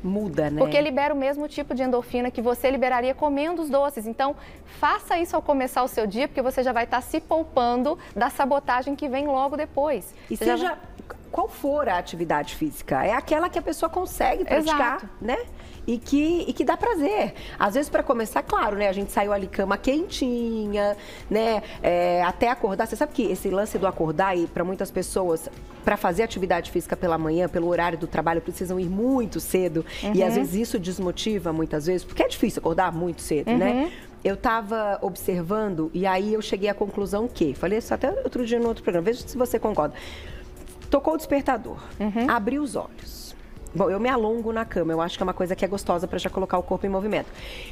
muda, 0.03 0.49
né? 0.49 0.59
Porque 0.59 0.79
libera 0.79 1.13
o 1.13 1.17
mesmo 1.17 1.47
tipo 1.47 1.73
de 1.73 1.83
endorfina 1.83 2.29
que 2.29 2.41
você 2.41 2.69
liberaria 2.69 3.13
comendo 3.13 3.61
os 3.61 3.69
doces. 3.69 4.05
Então, 4.05 4.35
faça 4.79 5.17
isso 5.17 5.35
ao 5.35 5.41
começar 5.41 5.83
o 5.83 5.87
seu 5.87 6.05
dia, 6.05 6.27
porque 6.27 6.41
você 6.41 6.61
já 6.61 6.71
vai 6.71 6.83
estar 6.83 7.01
se 7.01 7.19
poupando 7.19 7.97
da 8.15 8.29
sabotagem 8.29 8.95
que 8.95 9.07
vem 9.07 9.27
logo 9.27 9.55
depois. 9.55 10.13
E 10.29 10.35
você 10.35 10.45
seja 10.45 10.69
vai... 10.69 11.17
qual 11.31 11.47
for 11.47 11.87
a 11.87 11.97
atividade 11.97 12.55
física, 12.55 13.03
é 13.03 13.13
aquela 13.13 13.49
que 13.49 13.57
a 13.57 13.61
pessoa 13.61 13.89
consegue 13.89 14.43
praticar, 14.43 14.97
Exato. 14.97 15.09
né? 15.21 15.37
E 15.85 15.97
que, 15.97 16.45
e 16.47 16.53
que 16.53 16.63
dá 16.63 16.77
prazer. 16.77 17.33
Às 17.59 17.75
vezes, 17.75 17.89
para 17.89 18.03
começar, 18.03 18.41
claro, 18.43 18.75
né? 18.77 18.87
A 18.87 18.93
gente 18.93 19.11
saiu 19.11 19.33
ali 19.33 19.47
cama 19.47 19.77
quentinha, 19.77 20.95
né? 21.29 21.61
É, 21.81 22.23
até 22.23 22.49
acordar. 22.49 22.87
Você 22.87 22.95
sabe 22.95 23.13
que 23.13 23.23
esse 23.23 23.49
lance 23.49 23.77
do 23.77 23.87
acordar, 23.87 24.37
e 24.37 24.47
para 24.47 24.63
muitas 24.63 24.89
pessoas, 24.91 25.49
para 25.83 25.97
fazer 25.97 26.23
atividade 26.23 26.71
física 26.71 26.95
pela 26.95 27.17
manhã, 27.17 27.49
pelo 27.49 27.67
horário 27.67 27.97
do 27.97 28.07
trabalho, 28.07 28.41
precisam 28.41 28.79
ir 28.79 28.89
muito 28.89 29.39
cedo. 29.39 29.85
Uhum. 30.01 30.13
E 30.15 30.23
às 30.23 30.35
vezes 30.35 30.55
isso 30.55 30.79
desmotiva 30.79 31.51
muitas 31.51 31.85
vezes, 31.85 32.03
porque 32.03 32.23
é 32.23 32.27
difícil 32.27 32.59
acordar 32.59 32.91
muito 32.91 33.21
cedo, 33.21 33.47
né? 33.47 33.71
uhum. 33.71 33.81
né? 33.83 33.91
eu 34.23 34.35
estava 34.35 34.97
observando 35.01 35.91
e 35.93 36.05
aí 36.05 36.33
eu 36.33 36.41
cheguei 36.41 36.69
à 36.69 36.73
conclusão 36.73 37.27
que, 37.27 37.53
falei 37.53 37.79
isso 37.79 37.93
até 37.93 38.09
outro 38.09 38.45
dia 38.45 38.57
no 38.57 38.69
outro 38.69 38.81
programa, 38.81 39.03
veja 39.03 39.27
se 39.27 39.37
você 39.37 39.59
concorda. 39.59 39.95
Tocou 40.89 41.15
o 41.15 41.17
despertador, 41.17 41.77
uhum. 41.99 42.29
abri 42.29 42.57
os 42.57 42.77
olhos 42.77 43.22
Bom, 43.75 43.89
eu 43.89 43.99
me 43.99 44.07
alongo 44.07 44.53
na 44.53 44.65
cama, 44.65 44.93
eu 44.93 45.01
acho 45.01 45.17
que 45.17 45.23
é 45.23 45.25
uma 45.25 45.33
coisa 45.33 45.55
que 45.55 45.65
é 45.65 45.67
gostosa 45.67 46.07
para 46.07 46.19
já 46.19 46.29
colocar 46.29 46.57
o 46.59 46.63
corpo 46.63 46.85
em 46.85 46.89
movimento. 46.89 47.29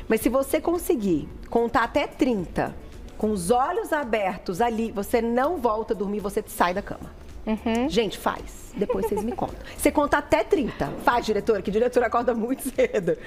Mas 0.08 0.22
se 0.22 0.30
você 0.30 0.60
conseguir 0.60 1.30
contar 1.50 1.84
até 1.84 2.08
30, 2.08 2.74
com 3.20 3.30
os 3.30 3.52
olhos 3.52 3.94
abertos 3.94 4.62
ali, 4.62 4.92
você 4.92 5.22
não 5.22 5.58
volta 5.58 5.94
a 5.94 5.96
dormir, 5.96 6.20
você 6.20 6.44
sai 6.48 6.74
da 6.74 6.82
cama. 6.82 7.21
Uhum. 7.46 7.90
Gente, 7.90 8.18
faz. 8.18 8.72
Depois 8.76 9.06
vocês 9.06 9.24
me 9.24 9.32
contam. 9.32 9.58
Você 9.76 9.92
conta 9.92 10.18
até 10.18 10.44
30. 10.44 10.88
Faz, 11.04 11.26
diretora, 11.26 11.62
que 11.62 11.72
diretora 11.72 12.08
acorda 12.08 12.34
muito 12.34 12.64
cedo. 12.70 13.18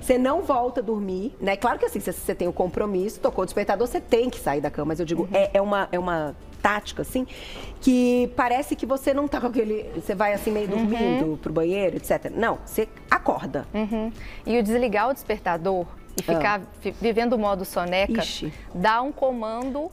Você 0.00 0.16
não 0.16 0.42
volta 0.42 0.80
a 0.80 0.82
dormir, 0.82 1.34
né? 1.40 1.56
Claro 1.56 1.78
que 1.78 1.86
assim, 1.86 1.98
se 1.98 2.12
você 2.12 2.34
tem 2.34 2.46
o 2.46 2.52
compromisso, 2.52 3.18
tocou 3.18 3.42
o 3.42 3.44
despertador, 3.44 3.86
você 3.86 4.00
tem 4.00 4.30
que 4.30 4.38
sair 4.38 4.60
da 4.60 4.70
cama. 4.70 4.88
Mas 4.88 5.00
eu 5.00 5.06
digo, 5.06 5.22
uhum. 5.22 5.28
é, 5.32 5.50
é, 5.54 5.60
uma, 5.60 5.88
é 5.90 5.98
uma 5.98 6.36
tática, 6.62 7.02
assim, 7.02 7.26
que 7.80 8.30
parece 8.36 8.76
que 8.76 8.86
você 8.86 9.12
não 9.12 9.26
tá 9.26 9.40
com 9.40 9.48
aquele. 9.48 9.90
Você 9.94 10.14
vai 10.14 10.32
assim 10.32 10.50
meio 10.50 10.70
uhum. 10.70 10.86
dormindo 10.86 11.24
uhum. 11.24 11.36
pro 11.36 11.52
banheiro, 11.52 11.96
etc. 11.96 12.30
Não, 12.34 12.58
você 12.64 12.88
acorda. 13.10 13.66
Uhum. 13.74 14.12
E 14.44 14.58
o 14.58 14.62
desligar 14.62 15.08
o 15.08 15.14
despertador 15.14 15.86
e 16.18 16.22
ficar 16.22 16.60
ah. 16.60 16.90
vivendo 17.00 17.34
o 17.34 17.38
modo 17.38 17.64
soneca 17.64 18.20
Ixi. 18.20 18.52
dá 18.74 19.02
um 19.02 19.12
comando 19.12 19.90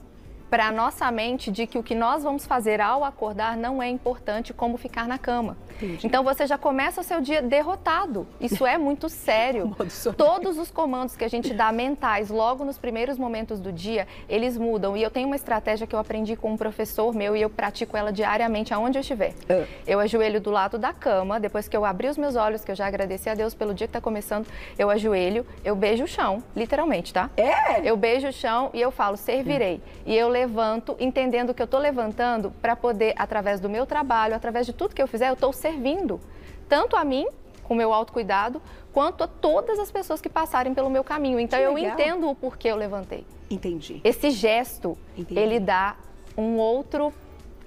para 0.53 0.67
a 0.67 0.71
nossa 0.71 1.09
mente 1.09 1.49
de 1.49 1.65
que 1.65 1.79
o 1.79 1.81
que 1.81 1.95
nós 1.95 2.21
vamos 2.21 2.45
fazer 2.45 2.79
ao 2.79 3.03
acordar 3.03 3.57
não 3.57 3.81
é 3.81 3.89
importante 3.89 4.53
como 4.53 4.77
ficar 4.77 5.07
na 5.07 5.17
cama. 5.17 5.57
Entendi. 5.77 6.05
Então 6.05 6.23
você 6.23 6.45
já 6.45 6.59
começa 6.59 7.01
o 7.01 7.03
seu 7.03 7.19
dia 7.19 7.41
derrotado. 7.41 8.27
Isso 8.39 8.63
é 8.63 8.77
muito 8.77 9.09
sério. 9.09 9.75
Todos 10.15 10.59
os 10.59 10.69
comandos 10.69 11.15
que 11.15 11.23
a 11.23 11.27
gente 11.27 11.55
dá 11.55 11.71
mentais 11.71 12.29
logo 12.29 12.63
nos 12.63 12.77
primeiros 12.77 13.17
momentos 13.17 13.59
do 13.59 13.71
dia, 13.71 14.07
eles 14.29 14.55
mudam. 14.55 14.95
E 14.95 15.01
eu 15.01 15.09
tenho 15.09 15.25
uma 15.25 15.35
estratégia 15.35 15.87
que 15.87 15.95
eu 15.95 15.99
aprendi 15.99 16.35
com 16.35 16.53
um 16.53 16.57
professor 16.57 17.15
meu 17.15 17.35
e 17.35 17.41
eu 17.41 17.49
pratico 17.49 17.97
ela 17.97 18.13
diariamente 18.13 18.75
aonde 18.75 18.99
eu 18.99 19.01
estiver. 19.01 19.33
Uh. 19.49 19.65
Eu 19.87 19.99
ajoelho 19.99 20.39
do 20.39 20.51
lado 20.51 20.77
da 20.77 20.93
cama, 20.93 21.39
depois 21.39 21.67
que 21.67 21.75
eu 21.75 21.83
abri 21.83 22.07
os 22.07 22.17
meus 22.17 22.35
olhos, 22.35 22.63
que 22.63 22.69
eu 22.69 22.75
já 22.75 22.85
agradeci 22.85 23.27
a 23.27 23.33
Deus 23.33 23.55
pelo 23.55 23.73
dia 23.73 23.87
que 23.87 23.89
está 23.89 24.01
começando, 24.01 24.47
eu 24.77 24.89
ajoelho, 24.91 25.45
eu 25.65 25.75
beijo 25.75 26.03
o 26.03 26.07
chão, 26.07 26.43
literalmente, 26.55 27.11
tá? 27.11 27.31
É? 27.35 27.81
Eu 27.83 27.97
beijo 27.97 28.27
o 28.27 28.31
chão 28.31 28.69
e 28.71 28.79
eu 28.79 28.91
falo, 28.91 29.17
servirei. 29.17 29.81
E 30.05 30.15
eu 30.15 30.29
levanto, 30.43 30.95
entendendo 30.99 31.53
que 31.53 31.61
eu 31.61 31.65
estou 31.65 31.79
levantando 31.79 32.51
para 32.61 32.75
poder, 32.75 33.13
através 33.17 33.59
do 33.59 33.69
meu 33.69 33.85
trabalho, 33.85 34.35
através 34.35 34.65
de 34.65 34.73
tudo 34.73 34.93
que 34.93 35.01
eu 35.01 35.07
fizer, 35.07 35.29
eu 35.29 35.33
estou 35.33 35.53
servindo. 35.53 36.19
Tanto 36.67 36.95
a 36.95 37.03
mim, 37.03 37.25
com 37.63 37.73
o 37.73 37.77
meu 37.77 37.93
autocuidado, 37.93 38.61
quanto 38.91 39.23
a 39.23 39.27
todas 39.27 39.79
as 39.79 39.89
pessoas 39.91 40.19
que 40.19 40.29
passarem 40.29 40.73
pelo 40.73 40.89
meu 40.89 41.03
caminho. 41.03 41.39
Então 41.39 41.59
eu 41.59 41.77
entendo 41.77 42.29
o 42.29 42.35
porquê 42.35 42.67
eu 42.67 42.75
levantei. 42.75 43.25
Entendi. 43.49 44.01
Esse 44.03 44.31
gesto, 44.31 44.97
Entendi. 45.17 45.39
ele 45.39 45.59
dá 45.59 45.95
um 46.37 46.57
outro 46.57 47.13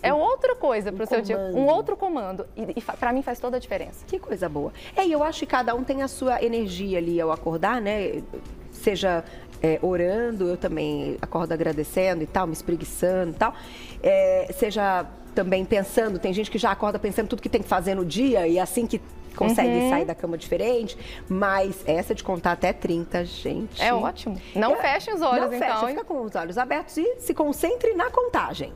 é 0.03 0.13
outra 0.13 0.55
coisa 0.55 0.93
para 0.93 1.03
o 1.03 1.07
seu 1.07 1.21
dia, 1.21 1.37
um 1.37 1.67
outro 1.67 1.97
comando. 1.97 2.47
E, 2.55 2.79
e 2.79 2.83
para 2.83 3.13
mim 3.13 3.23
faz 3.23 3.41
toda 3.41 3.57
a 3.57 3.61
diferença. 3.61 4.05
Que 4.07 4.19
coisa 4.19 4.49
boa. 4.49 4.73
É, 4.95 5.05
e 5.05 5.11
eu 5.11 5.25
acho 5.25 5.41
que 5.41 5.47
cada 5.47 5.75
um 5.75 5.83
tem 5.83 6.03
a 6.03 6.09
sua 6.09 6.41
energia 6.43 6.99
ali 6.99 7.21
ao 7.21 7.33
acordar, 7.33 7.81
né? 7.81 8.23
Seja 8.71 9.25
é, 9.63 9.79
orando, 9.83 10.49
eu 10.49 10.57
também 10.57 11.17
acordo 11.21 11.53
agradecendo 11.53 12.23
e 12.23 12.27
tal, 12.27 12.47
me 12.47 12.53
espreguiçando 12.53 13.31
e 13.31 13.35
tal. 13.35 13.55
É, 14.03 14.49
seja 14.57 15.07
também 15.35 15.65
pensando, 15.65 16.19
tem 16.19 16.33
gente 16.33 16.51
que 16.51 16.59
já 16.59 16.71
acorda 16.71 16.99
pensando 16.99 17.29
tudo 17.29 17.43
que 17.43 17.49
tem 17.49 17.63
que 17.63 17.69
fazer 17.69 17.95
no 17.95 18.05
dia 18.05 18.49
e 18.49 18.59
assim 18.59 18.87
que 18.87 19.01
consegue 19.37 19.69
uhum. 19.69 19.91
sair 19.91 20.05
da 20.07 20.15
cama 20.15 20.39
diferente, 20.39 20.97
mas 21.29 21.85
essa 21.87 22.15
de 22.15 22.25
contar 22.25 22.53
até 22.53 22.73
30, 22.73 23.25
gente. 23.27 23.83
É 23.83 23.93
ótimo. 23.93 24.41
Não 24.55 24.73
é, 24.73 24.77
fechem 24.77 25.15
os 25.15 25.21
olhos, 25.21 25.51
não 25.51 25.55
então. 25.55 25.81
Fecha, 25.81 25.87
fica 25.89 26.05
com 26.05 26.23
os 26.23 26.35
olhos 26.35 26.57
abertos 26.57 26.97
e 26.97 27.17
se 27.21 27.35
concentre 27.35 27.93
na 27.93 28.11
contagem. 28.11 28.73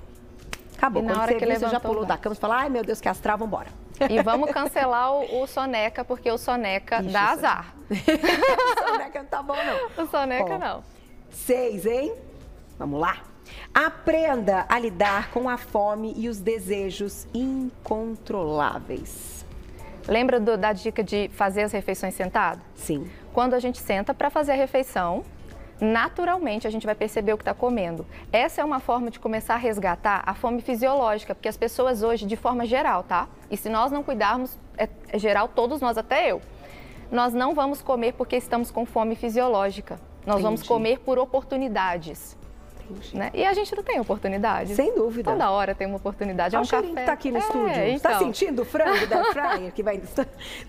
Acabou. 0.76 1.02
E 1.02 1.06
na 1.06 1.12
Quando 1.12 1.22
hora 1.22 1.32
você 1.32 1.38
que 1.38 1.46
viu, 1.46 1.60
você 1.60 1.68
já 1.68 1.80
pulou 1.80 2.04
da 2.04 2.18
cama 2.18 2.34
e 2.34 2.38
fala, 2.38 2.56
ai 2.56 2.68
meu 2.68 2.84
Deus, 2.84 3.00
que 3.00 3.08
astral, 3.08 3.38
vambora. 3.38 3.68
E 4.08 4.22
vamos 4.22 4.50
cancelar 4.50 5.12
o, 5.12 5.42
o 5.42 5.46
soneca, 5.46 6.04
porque 6.04 6.30
o 6.30 6.38
soneca 6.38 7.00
Ixi, 7.00 7.12
dá 7.12 7.30
azar. 7.30 7.74
o 7.90 8.92
soneca 8.92 9.18
não 9.20 9.26
tá 9.26 9.42
bom, 9.42 9.56
não. 9.56 10.04
O 10.04 10.08
soneca 10.08 10.58
não. 10.58 10.84
Seis, 11.30 11.86
hein? 11.86 12.14
Vamos 12.78 13.00
lá. 13.00 13.18
Aprenda 13.74 14.64
a 14.68 14.78
lidar 14.78 15.30
com 15.30 15.48
a 15.48 15.56
fome 15.56 16.14
e 16.16 16.28
os 16.28 16.38
desejos 16.38 17.26
incontroláveis. 17.34 19.44
Lembra 20.08 20.40
do, 20.40 20.56
da 20.56 20.72
dica 20.72 21.04
de 21.04 21.28
fazer 21.34 21.62
as 21.62 21.72
refeições 21.72 22.14
sentado? 22.14 22.60
Sim. 22.74 23.08
Quando 23.32 23.54
a 23.54 23.60
gente 23.60 23.78
senta 23.78 24.14
para 24.14 24.30
fazer 24.30 24.52
a 24.52 24.56
refeição, 24.56 25.24
naturalmente 25.80 26.66
a 26.66 26.70
gente 26.70 26.86
vai 26.86 26.94
perceber 26.94 27.32
o 27.32 27.36
que 27.36 27.42
está 27.42 27.54
comendo. 27.54 28.06
Essa 28.32 28.60
é 28.60 28.64
uma 28.64 28.80
forma 28.80 29.10
de 29.10 29.18
começar 29.18 29.54
a 29.54 29.58
resgatar 29.58 30.22
a 30.26 30.34
fome 30.34 30.60
fisiológica, 30.60 31.34
porque 31.34 31.48
as 31.48 31.56
pessoas 31.56 32.02
hoje, 32.02 32.26
de 32.26 32.36
forma 32.36 32.66
geral, 32.66 33.02
tá? 33.02 33.28
E 33.50 33.56
se 33.56 33.68
nós 33.68 33.90
não 33.90 34.02
cuidarmos, 34.02 34.58
é, 34.76 34.88
é 35.08 35.18
geral, 35.18 35.48
todos 35.48 35.80
nós, 35.80 35.96
até 35.96 36.30
eu, 36.30 36.40
nós 37.10 37.34
não 37.34 37.54
vamos 37.54 37.82
comer 37.82 38.12
porque 38.12 38.36
estamos 38.36 38.70
com 38.70 38.84
fome 38.86 39.14
fisiológica. 39.14 40.00
Nós 40.26 40.34
Entendi. 40.34 40.42
vamos 40.42 40.62
comer 40.62 40.98
por 41.00 41.18
oportunidades. 41.18 42.36
Né? 43.12 43.30
E 43.34 43.44
a 43.44 43.52
gente 43.52 43.74
não 43.74 43.82
tem 43.82 44.00
oportunidade. 44.00 44.74
Sem 44.74 44.94
dúvida. 44.94 45.30
Toda 45.30 45.50
hora 45.50 45.74
tem 45.74 45.86
uma 45.86 45.96
oportunidade. 45.96 46.56
É 46.56 46.60
um 46.60 46.66
café. 46.66 46.88
que 46.88 46.94
tá 46.94 47.12
aqui 47.12 47.30
no 47.30 47.38
é, 47.38 47.40
estúdio. 47.40 47.74
Tá 47.74 47.88
então. 47.88 48.18
Sentindo 48.18 48.62
o 48.62 48.64
frango 48.64 49.06
da 49.06 49.24
fryer 49.32 49.72
que 49.72 49.82
vai. 49.82 50.00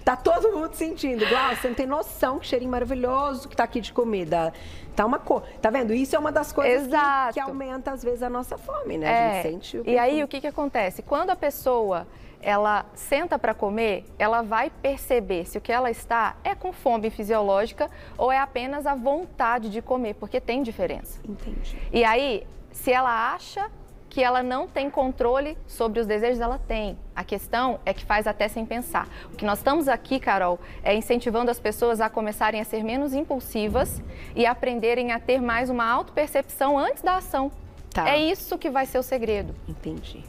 Tá 0.03 0.15
todo 0.15 0.51
mundo 0.51 0.73
sentindo. 0.73 1.27
Glaucio, 1.27 1.62
você 1.62 1.67
não 1.67 1.75
tem 1.75 1.86
noção 1.86 2.39
que 2.39 2.47
cheirinho 2.47 2.71
maravilhoso 2.71 3.47
que 3.47 3.55
tá 3.55 3.63
aqui 3.63 3.81
de 3.81 3.93
comida. 3.93 4.53
Tá 4.95 5.05
uma 5.05 5.19
cor. 5.19 5.43
Tá 5.62 5.69
vendo? 5.69 5.93
Isso 5.93 6.15
é 6.15 6.19
uma 6.19 6.31
das 6.31 6.51
coisas 6.51 6.88
que, 6.88 7.34
que, 7.34 7.39
aumenta, 7.39 7.91
às 7.91 8.03
vezes, 8.03 8.21
a 8.21 8.29
nossa 8.29 8.57
fome, 8.57 8.97
né? 8.97 9.07
É. 9.07 9.39
A 9.39 9.43
gente 9.43 9.51
sente 9.51 9.77
o 9.77 9.89
E 9.89 9.97
aí, 9.97 10.23
o 10.23 10.27
que, 10.27 10.41
que 10.41 10.47
acontece? 10.47 11.01
Quando 11.01 11.29
a 11.29 11.36
pessoa 11.36 12.07
ela 12.41 12.86
senta 12.93 13.38
para 13.38 13.54
comer, 13.54 14.06
ela 14.17 14.41
vai 14.41 14.69
perceber 14.69 15.45
se 15.45 15.58
o 15.58 15.62
que 15.62 15.71
ela 15.71 15.91
está 15.91 16.36
é 16.43 16.56
com 16.56 16.73
fome 16.73 17.10
fisiológica 17.10 17.89
ou 18.17 18.32
é 18.32 18.39
apenas 18.39 18.86
a 18.86 18.95
vontade 18.95 19.69
de 19.69 19.82
comer, 19.82 20.15
porque 20.15 20.39
tem 20.39 20.63
diferença. 20.63 21.19
Entendi. 21.27 21.77
E 21.91 22.04
aí, 22.04 22.45
se 22.71 22.91
ela 22.91 23.34
acha 23.34 23.69
que 24.12 24.21
ela 24.21 24.43
não 24.43 24.67
tem 24.67 24.89
controle 24.89 25.58
sobre 25.65 26.01
os 26.01 26.06
desejos, 26.06 26.41
ela 26.41 26.60
tem. 26.60 26.97
A 27.15 27.23
questão 27.23 27.80
é 27.86 27.93
que 27.93 28.04
faz 28.04 28.27
até 28.27 28.49
sem 28.49 28.65
pensar. 28.65 29.08
O 29.32 29.38
que 29.38 29.45
nós 29.45 29.60
estamos 29.60 29.88
aqui, 29.88 30.19
Carol, 30.19 30.60
é 30.84 30.93
incentivando 30.93 31.49
as 31.49 31.62
pessoas 31.62 32.01
a 32.01 32.10
começarem 32.10 32.60
a 32.60 32.65
ser 32.65 32.84
menos 32.84 33.13
impulsivas 33.13 34.01
e 34.36 34.45
aprenderem 34.45 35.13
a 35.13 35.19
ter 35.19 35.41
mais 35.41 35.69
uma 35.69 35.89
autopercepção 35.89 36.77
antes 36.77 37.01
da 37.01 37.15
ação. 37.15 37.49
Tá. 37.93 38.10
É 38.10 38.17
isso 38.17 38.58
que 38.58 38.69
vai 38.69 38.86
ser 38.86 38.99
o 38.99 39.04
segredo. 39.04 39.56
Entendi. 39.67 40.23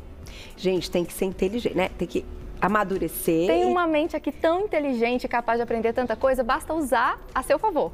Gente, 0.56 0.90
tem 0.90 1.04
que 1.04 1.12
ser 1.12 1.24
inteligente, 1.26 1.74
né? 1.74 1.90
Tem 1.96 2.06
que 2.06 2.24
amadurecer. 2.60 3.48
Tem 3.48 3.64
uma 3.64 3.86
mente 3.86 4.16
aqui 4.16 4.30
tão 4.30 4.60
inteligente, 4.60 5.26
capaz 5.26 5.58
de 5.58 5.64
aprender 5.64 5.92
tanta 5.92 6.14
coisa, 6.14 6.44
basta 6.44 6.72
usar 6.72 7.20
a 7.34 7.42
seu 7.42 7.58
favor. 7.58 7.90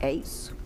É 0.00 0.10
isso. 0.10 0.56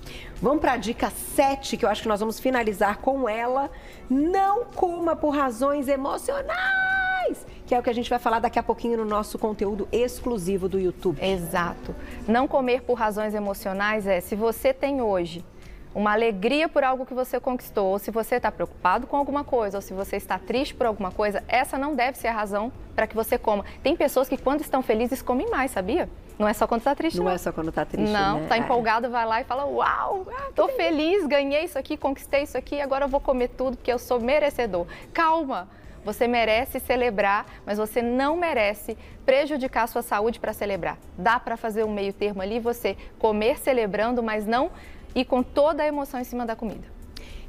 Vamos 0.40 0.60
para 0.60 0.72
a 0.72 0.76
dica 0.76 1.10
7, 1.10 1.76
que 1.76 1.84
eu 1.84 1.88
acho 1.88 2.02
que 2.02 2.08
nós 2.08 2.20
vamos 2.20 2.40
finalizar 2.40 2.98
com 2.98 3.28
ela. 3.28 3.70
Não 4.08 4.64
coma 4.64 5.14
por 5.14 5.30
razões 5.30 5.88
emocionais, 5.88 7.44
que 7.66 7.74
é 7.74 7.78
o 7.78 7.82
que 7.82 7.90
a 7.90 7.92
gente 7.92 8.08
vai 8.08 8.18
falar 8.18 8.38
daqui 8.38 8.58
a 8.58 8.62
pouquinho 8.62 8.96
no 8.98 9.04
nosso 9.04 9.38
conteúdo 9.38 9.86
exclusivo 9.92 10.68
do 10.68 10.78
YouTube. 10.78 11.22
Exato. 11.22 11.94
Não 12.26 12.48
comer 12.48 12.82
por 12.82 12.94
razões 12.94 13.34
emocionais 13.34 14.06
é 14.06 14.20
se 14.20 14.34
você 14.34 14.72
tem 14.72 15.02
hoje 15.02 15.44
uma 15.94 16.12
alegria 16.12 16.68
por 16.68 16.84
algo 16.84 17.04
que 17.04 17.12
você 17.14 17.40
conquistou, 17.40 17.86
ou 17.88 17.98
se 17.98 18.10
você 18.10 18.36
está 18.36 18.50
preocupado 18.52 19.06
com 19.06 19.16
alguma 19.16 19.42
coisa, 19.42 19.78
ou 19.78 19.82
se 19.82 19.92
você 19.92 20.16
está 20.16 20.38
triste 20.38 20.74
por 20.74 20.86
alguma 20.86 21.10
coisa, 21.10 21.42
essa 21.48 21.76
não 21.76 21.94
deve 21.94 22.16
ser 22.16 22.28
a 22.28 22.32
razão 22.32 22.70
para 22.94 23.06
que 23.06 23.14
você 23.16 23.36
coma. 23.36 23.64
Tem 23.82 23.96
pessoas 23.96 24.28
que 24.28 24.36
quando 24.36 24.60
estão 24.60 24.82
felizes 24.82 25.20
comem 25.22 25.50
mais, 25.50 25.72
sabia? 25.72 26.08
Não 26.38 26.48
é 26.48 26.52
só 26.54 26.66
quando 26.66 26.80
está 26.80 26.94
triste, 26.94 27.18
não. 27.18 27.24
Não 27.24 27.32
é 27.32 27.38
só 27.38 27.52
quando 27.52 27.68
está 27.68 27.84
triste, 27.84 28.10
Não, 28.10 28.40
né? 28.40 28.46
tá 28.48 28.56
É. 28.56 28.60
empolgado, 28.60 29.10
vai 29.10 29.26
lá 29.26 29.40
e 29.40 29.44
fala, 29.44 29.66
uau, 29.66 30.26
Ah, 30.32 30.50
tô 30.54 30.68
feliz, 30.68 31.26
ganhei 31.26 31.64
isso 31.64 31.78
aqui, 31.78 31.96
conquistei 31.96 32.44
isso 32.44 32.56
aqui, 32.56 32.80
agora 32.80 33.04
eu 33.04 33.08
vou 33.08 33.20
comer 33.20 33.48
tudo 33.48 33.76
porque 33.76 33.92
eu 33.92 33.98
sou 33.98 34.18
merecedor. 34.20 34.86
Calma, 35.12 35.68
você 36.04 36.26
merece 36.26 36.80
celebrar, 36.80 37.44
mas 37.66 37.76
você 37.76 38.00
não 38.00 38.36
merece 38.36 38.96
prejudicar 39.26 39.82
a 39.82 39.86
sua 39.86 40.02
saúde 40.02 40.40
para 40.40 40.52
celebrar. 40.54 40.96
Dá 41.18 41.38
para 41.38 41.56
fazer 41.58 41.84
um 41.84 41.92
meio 41.92 42.12
termo 42.12 42.40
ali, 42.40 42.58
você 42.58 42.96
comer 43.18 43.58
celebrando, 43.58 44.22
mas 44.22 44.46
não 44.46 44.70
ir 45.14 45.24
com 45.24 45.42
toda 45.42 45.82
a 45.82 45.86
emoção 45.86 46.20
em 46.20 46.24
cima 46.24 46.44
da 46.46 46.54
comida. 46.56 46.88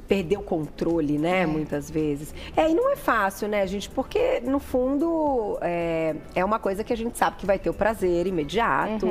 perder 0.08 0.36
o 0.36 0.42
controle, 0.42 1.16
né? 1.16 1.46
Muitas 1.46 1.90
vezes. 1.90 2.34
É, 2.54 2.68
e 2.68 2.74
não 2.74 2.90
é 2.92 2.96
fácil, 2.96 3.48
né, 3.48 3.66
gente? 3.66 3.88
Porque, 3.88 4.40
no 4.40 4.58
fundo, 4.58 5.56
é, 5.62 6.14
é 6.34 6.44
uma 6.44 6.58
coisa 6.58 6.84
que 6.84 6.92
a 6.92 6.96
gente 6.96 7.16
sabe 7.16 7.36
que 7.38 7.46
vai 7.46 7.58
ter 7.58 7.70
o 7.70 7.72
prazer 7.74 8.26
imediato, 8.26 9.06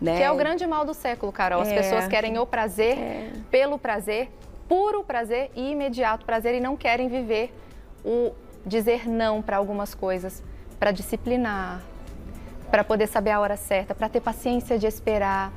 né? 0.00 0.16
Que 0.16 0.22
é 0.22 0.30
o 0.30 0.36
grande 0.36 0.66
mal 0.66 0.82
do 0.86 0.94
século, 0.94 1.30
Carol. 1.30 1.60
As 1.60 1.68
É. 1.68 1.74
pessoas 1.74 2.06
querem 2.08 2.38
o 2.38 2.46
prazer 2.46 2.96
É. 2.96 3.30
pelo 3.50 3.78
prazer, 3.78 4.30
puro 4.66 5.04
prazer 5.04 5.50
e 5.54 5.72
imediato 5.72 6.24
prazer 6.24 6.54
e 6.54 6.60
não 6.60 6.74
querem 6.74 7.06
viver 7.08 7.52
o 8.02 8.32
dizer 8.64 9.06
não 9.06 9.42
para 9.42 9.58
algumas 9.58 9.94
coisas, 9.94 10.42
para 10.78 10.90
disciplinar, 10.90 11.82
para 12.70 12.82
poder 12.82 13.08
saber 13.08 13.30
a 13.32 13.40
hora 13.40 13.56
certa, 13.56 13.94
para 13.94 14.08
ter 14.08 14.20
paciência 14.20 14.78
de 14.78 14.86
esperar. 14.86 15.52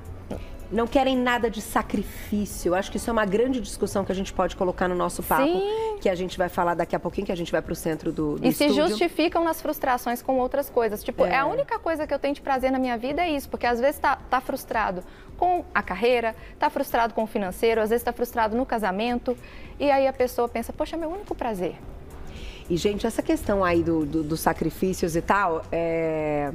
Não 0.72 0.86
querem 0.86 1.18
nada 1.18 1.50
de 1.50 1.62
sacrifício. 1.62 2.70
Eu 2.70 2.76
acho 2.76 2.92
que 2.92 2.98
isso 2.98 3.10
é 3.10 3.14
uma 3.14 3.26
grande 3.26 3.60
discussão 3.60 4.06
que 4.06 4.12
a 4.12 4.16
gente 4.16 4.32
pode 4.32 4.56
colocar 4.56 4.88
no 4.88 4.94
nosso 4.94 5.24
papo. 5.24 5.44
Sim. 5.44 5.98
Que 6.00 6.08
a 6.08 6.14
gente 6.14 6.38
vai 6.38 6.48
falar 6.48 6.76
daqui 6.76 6.96
a 6.96 7.00
pouquinho, 7.00 7.26
que 7.26 7.32
a 7.32 7.36
gente 7.36 7.52
vai 7.52 7.62
pro 7.62 7.74
centro 7.76 8.12
do, 8.12 8.38
do 8.38 8.48
E 8.48 8.54
se 8.54 8.66
estúdio. 8.66 8.88
justificam 8.88 9.44
nas 9.44 9.60
frustrações 9.62 10.22
com 10.22 10.38
outras 10.38 10.70
coisas. 10.70 11.04
Tipo, 11.04 11.26
é. 11.26 11.32
É. 11.32 11.38
a 11.38 11.46
única 11.48 11.80
coisa 11.80 12.06
que 12.06 12.14
eu 12.14 12.20
tenho 12.20 12.36
de 12.36 12.42
prazer 12.42 12.72
na 12.72 12.78
minha 12.78 12.98
vida 12.98 13.24
é 13.24 13.32
isso, 13.32 13.50
porque 13.50 13.66
às 13.66 13.80
vezes 13.80 14.00
tá, 14.00 14.16
tá 14.30 14.40
frustrado 14.40 15.04
com 15.38 15.66
a 15.74 15.82
carreira, 15.82 16.36
tá 16.60 16.70
frustrado 16.70 17.14
com 17.16 17.24
o 17.24 17.28
financeiro, 17.28 17.82
às 17.82 17.90
vezes 17.90 18.04
tá 18.04 18.14
frustrado 18.14 18.56
no 18.56 18.66
casamento, 18.66 19.36
e 19.80 19.90
aí 19.90 20.06
a 20.06 20.14
pessoa 20.14 20.48
pensa, 20.48 20.72
poxa, 20.72 20.96
é 20.96 21.00
meu 21.00 21.10
único 21.10 21.34
prazer. 21.34 21.76
E, 22.70 22.78
gente, 22.78 23.08
essa 23.08 23.24
questão 23.24 23.64
aí 23.64 23.82
do, 23.82 24.06
do- 24.06 24.22
dos 24.24 24.40
sacrifícios 24.42 25.16
e 25.16 25.22
tal, 25.22 25.64
é, 25.72 26.52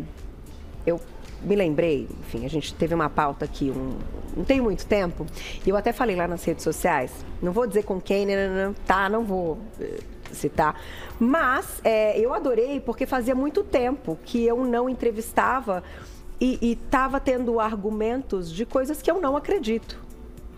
eu 0.87 1.00
me 1.44 1.54
lembrei, 1.54 2.09
enfim, 2.20 2.44
a 2.44 2.48
gente 2.48 2.74
teve 2.74 2.94
uma 2.94 3.09
pauta 3.09 3.44
aqui, 3.44 3.70
um, 3.70 3.96
não 4.37 4.44
tem 4.44 4.61
muito 4.61 4.87
tempo, 4.87 5.26
e 5.64 5.68
eu 5.68 5.76
até 5.76 5.92
falei 5.92 6.16
lá 6.16 6.26
nas 6.26 6.44
redes 6.44 6.64
sociais, 6.64 7.12
não 7.42 7.52
vou 7.52 7.66
dizer 7.66 7.85
com 7.85 8.00
quem, 8.00 8.26
né, 8.26 8.37
né, 8.37 8.68
né, 8.68 8.74
tá, 8.87 9.09
não 9.09 9.24
vou 9.24 9.59
eh, 9.80 10.00
citar, 10.33 10.80
mas 11.18 11.80
é, 11.85 12.18
eu 12.18 12.35
adorei 12.35 12.80
porque 12.80 13.07
fazia 13.07 13.35
muito 13.35 13.62
tempo 13.62 14.18
que 14.24 14.44
eu 14.44 14.64
não 14.64 14.88
entrevistava 14.88 15.83
e 16.40 16.72
estava 16.72 17.20
tendo 17.20 17.61
argumentos 17.61 18.52
de 18.52 18.66
coisas 18.66 19.00
que 19.00 19.11
eu 19.11 19.20
não 19.20 19.37
acredito. 19.37 20.04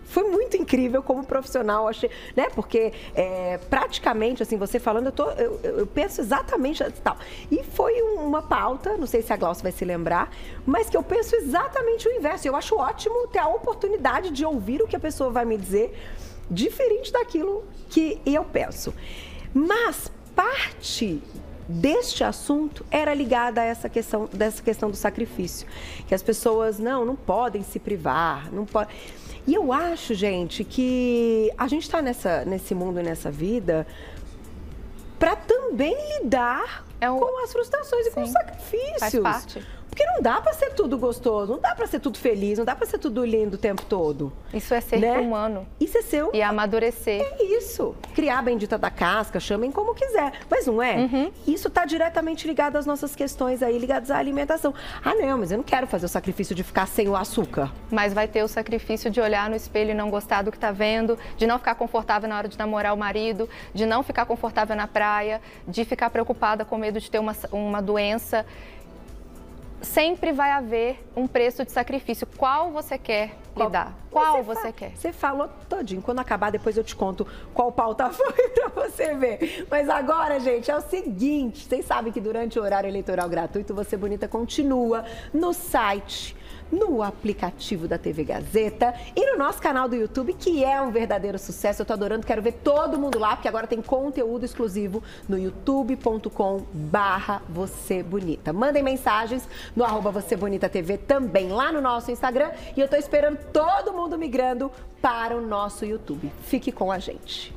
Foi 0.07 0.23
muito 0.23 0.55
incrível 0.55 1.03
como 1.03 1.23
profissional, 1.25 1.87
achei, 1.87 2.09
né? 2.35 2.47
Porque 2.55 2.93
é, 3.13 3.57
praticamente, 3.69 4.41
assim, 4.41 4.57
você 4.57 4.79
falando, 4.79 5.07
eu, 5.07 5.11
tô, 5.11 5.29
eu, 5.31 5.59
eu 5.63 5.85
penso 5.87 6.21
exatamente 6.21 6.83
tal. 7.03 7.17
E 7.51 7.61
foi 7.63 8.01
um- 8.01 8.25
uma 8.25 8.41
pauta, 8.41 8.95
não 8.97 9.05
sei 9.05 9.21
se 9.21 9.33
a 9.33 9.37
Glaucia 9.37 9.61
vai 9.63 9.71
se 9.71 9.83
lembrar, 9.83 10.31
mas 10.65 10.89
que 10.89 10.95
eu 10.95 11.03
penso 11.03 11.35
exatamente 11.35 12.07
o 12.07 12.11
inverso. 12.11 12.47
Eu 12.47 12.55
acho 12.55 12.75
ótimo 12.77 13.27
ter 13.27 13.39
a 13.39 13.47
oportunidade 13.49 14.31
de 14.31 14.45
ouvir 14.45 14.81
o 14.81 14.87
que 14.87 14.95
a 14.95 14.99
pessoa 14.99 15.29
vai 15.29 15.43
me 15.45 15.57
dizer, 15.57 15.93
diferente 16.49 17.11
daquilo 17.11 17.65
que 17.89 18.21
eu 18.25 18.43
penso. 18.45 18.93
Mas 19.53 20.09
parte 20.35 21.21
deste 21.67 22.23
assunto 22.23 22.85
era 22.89 23.13
ligada 23.13 23.59
a 23.59 23.63
essa 23.65 23.89
questão 23.89 24.29
dessa 24.31 24.63
questão 24.63 24.89
do 24.89 24.95
sacrifício, 24.95 25.67
que 26.07 26.15
as 26.15 26.23
pessoas 26.23 26.79
não 26.79 27.03
não 27.03 27.15
podem 27.15 27.61
se 27.61 27.77
privar, 27.77 28.49
não 28.53 28.65
pode. 28.65 28.89
E 29.47 29.53
eu 29.53 29.71
acho, 29.71 30.13
gente, 30.13 30.65
que 30.65 31.49
a 31.57 31.69
gente 31.69 31.83
está 31.83 32.01
nesse 32.01 32.75
mundo 32.75 33.01
nessa 33.01 33.31
vida 33.31 33.87
para 35.17 35.37
também 35.37 35.95
lidar 36.19 36.85
É 36.99 37.09
um- 37.09 37.19
com 37.19 37.43
as 37.43 37.51
frustrações 37.51 38.07
e 38.07 38.11
com 38.11 38.21
os 38.21 38.27
Sim, 38.29 38.33
sacrifícios. 38.33 38.99
faz 38.99 39.15
parte. 39.19 39.65
Porque 39.89 40.05
não 40.11 40.21
dá 40.21 40.39
para 40.39 40.53
ser 40.53 40.73
tudo 40.75 40.95
gostoso, 40.95 41.53
não 41.53 41.59
dá 41.59 41.73
para 41.73 41.87
ser 41.87 41.99
tudo 41.99 42.19
feliz, 42.19 42.59
não 42.59 42.65
dá 42.65 42.75
para 42.75 42.85
ser 42.85 42.99
tudo 42.99 43.25
lindo 43.25 43.55
o 43.55 43.57
tempo 43.57 43.83
todo. 43.83 44.31
Isso 44.53 44.71
é 44.75 44.79
ser 44.79 44.99
Né? 44.99 45.17
humano 45.17 45.65
Isso 45.79 45.97
é 45.97 46.03
seu. 46.03 46.29
e 46.35 46.41
amadurecer. 46.41 47.19
É 47.21 47.43
isso. 47.43 47.95
Criar 48.13 48.37
a 48.37 48.41
bendita 48.43 48.77
da 48.77 48.91
casca, 48.91 49.39
chamem 49.39 49.71
como 49.71 49.95
quiser. 49.95 50.33
Mas 50.51 50.67
não 50.67 50.83
é? 50.83 50.97
Uhum. 50.97 51.31
Isso 51.47 51.67
está 51.67 51.83
diretamente 51.83 52.45
ligado 52.47 52.75
às 52.75 52.85
nossas 52.85 53.15
questões 53.15 53.63
aí, 53.63 53.75
ligadas 53.79 54.11
à 54.11 54.17
alimentação. 54.19 54.71
Ah, 55.03 55.15
não, 55.15 55.39
mas 55.39 55.51
eu 55.51 55.57
não 55.57 55.63
quero 55.63 55.87
fazer 55.87 56.05
o 56.05 56.09
sacrifício 56.09 56.53
de 56.53 56.63
ficar 56.63 56.85
sem 56.87 57.07
o 57.09 57.15
açúcar. 57.15 57.71
Mas 57.89 58.13
vai 58.13 58.27
ter 58.27 58.43
o 58.43 58.47
sacrifício 58.47 59.09
de 59.09 59.19
olhar 59.19 59.49
no 59.49 59.55
espelho 59.55 59.91
e 59.91 59.93
não 59.95 60.11
gostar 60.11 60.43
do 60.43 60.51
que 60.51 60.57
está 60.57 60.71
vendo, 60.71 61.17
de 61.37 61.47
não 61.47 61.57
ficar 61.57 61.73
confortável 61.73 62.29
na 62.29 62.37
hora 62.37 62.47
de 62.47 62.57
namorar 62.59 62.93
o 62.93 62.97
marido, 62.97 63.49
de 63.73 63.83
não 63.87 64.03
ficar 64.03 64.27
confortável 64.27 64.75
na 64.75 64.85
praia, 64.87 65.41
de 65.67 65.83
ficar 65.85 66.11
preocupada 66.11 66.63
com 66.63 66.77
medo 66.87 67.01
de 67.01 67.11
ter 67.11 67.19
uma, 67.19 67.35
uma 67.51 67.81
doença. 67.81 68.45
Sempre 69.81 70.31
vai 70.31 70.51
haver 70.51 71.05
um 71.15 71.27
preço 71.27 71.65
de 71.65 71.71
sacrifício. 71.71 72.25
Qual 72.25 72.71
você 72.71 72.97
quer 72.97 73.35
lidar? 73.65 73.93
Qual 74.11 74.43
você 74.43 74.61
fa- 74.67 74.71
quer? 74.71 74.91
Você 74.95 75.11
falou 75.13 75.49
todinho. 75.69 76.01
Quando 76.01 76.19
acabar, 76.19 76.51
depois 76.51 76.75
eu 76.77 76.83
te 76.83 76.95
conto 76.95 77.25
qual 77.53 77.71
pauta 77.71 78.09
foi 78.13 78.49
pra 78.49 78.69
você 78.69 79.13
ver. 79.15 79.65
Mas 79.69 79.89
agora, 79.89 80.39
gente, 80.39 80.71
é 80.71 80.75
o 80.75 80.81
seguinte: 80.81 81.65
vocês 81.67 81.85
sabem 81.85 82.11
que 82.11 82.19
durante 82.21 82.57
o 82.59 82.63
horário 82.63 82.87
eleitoral 82.87 83.27
gratuito, 83.29 83.73
Você 83.73 83.95
Bonita 83.97 84.27
continua 84.27 85.05
no 85.33 85.53
site. 85.53 86.35
No 86.69 87.01
aplicativo 87.01 87.87
da 87.87 87.97
TV 87.97 88.25
Gazeta 88.25 88.93
e 89.15 89.31
no 89.31 89.37
nosso 89.37 89.61
canal 89.61 89.87
do 89.87 89.95
YouTube, 89.95 90.33
que 90.33 90.65
é 90.65 90.81
um 90.81 90.91
verdadeiro 90.91 91.39
sucesso. 91.39 91.81
Eu 91.81 91.85
tô 91.85 91.93
adorando, 91.93 92.27
quero 92.27 92.41
ver 92.41 92.51
todo 92.61 92.99
mundo 92.99 93.17
lá, 93.17 93.37
porque 93.37 93.47
agora 93.47 93.65
tem 93.65 93.81
conteúdo 93.81 94.43
exclusivo 94.43 95.01
no 95.29 95.37
youtube.com 95.39 96.63
barra 96.73 97.41
Você 97.47 98.03
Bonita. 98.03 98.51
Mandem 98.51 98.83
mensagens 98.83 99.47
no 99.77 99.83
arroba 99.85 100.11
Você 100.11 100.35
Bonita 100.35 100.67
TV 100.67 100.97
também 100.97 101.47
lá 101.47 101.71
no 101.71 101.79
nosso 101.79 102.11
Instagram. 102.11 102.51
E 102.75 102.81
eu 102.81 102.87
tô 102.89 102.97
esperando 102.97 103.37
todo 103.51 103.93
mundo 103.93 104.17
migrando 104.17 104.71
para 105.01 105.35
o 105.35 105.41
nosso 105.41 105.85
YouTube. 105.85 106.31
Fique 106.43 106.71
com 106.71 106.91
a 106.91 106.99
gente. 106.99 107.56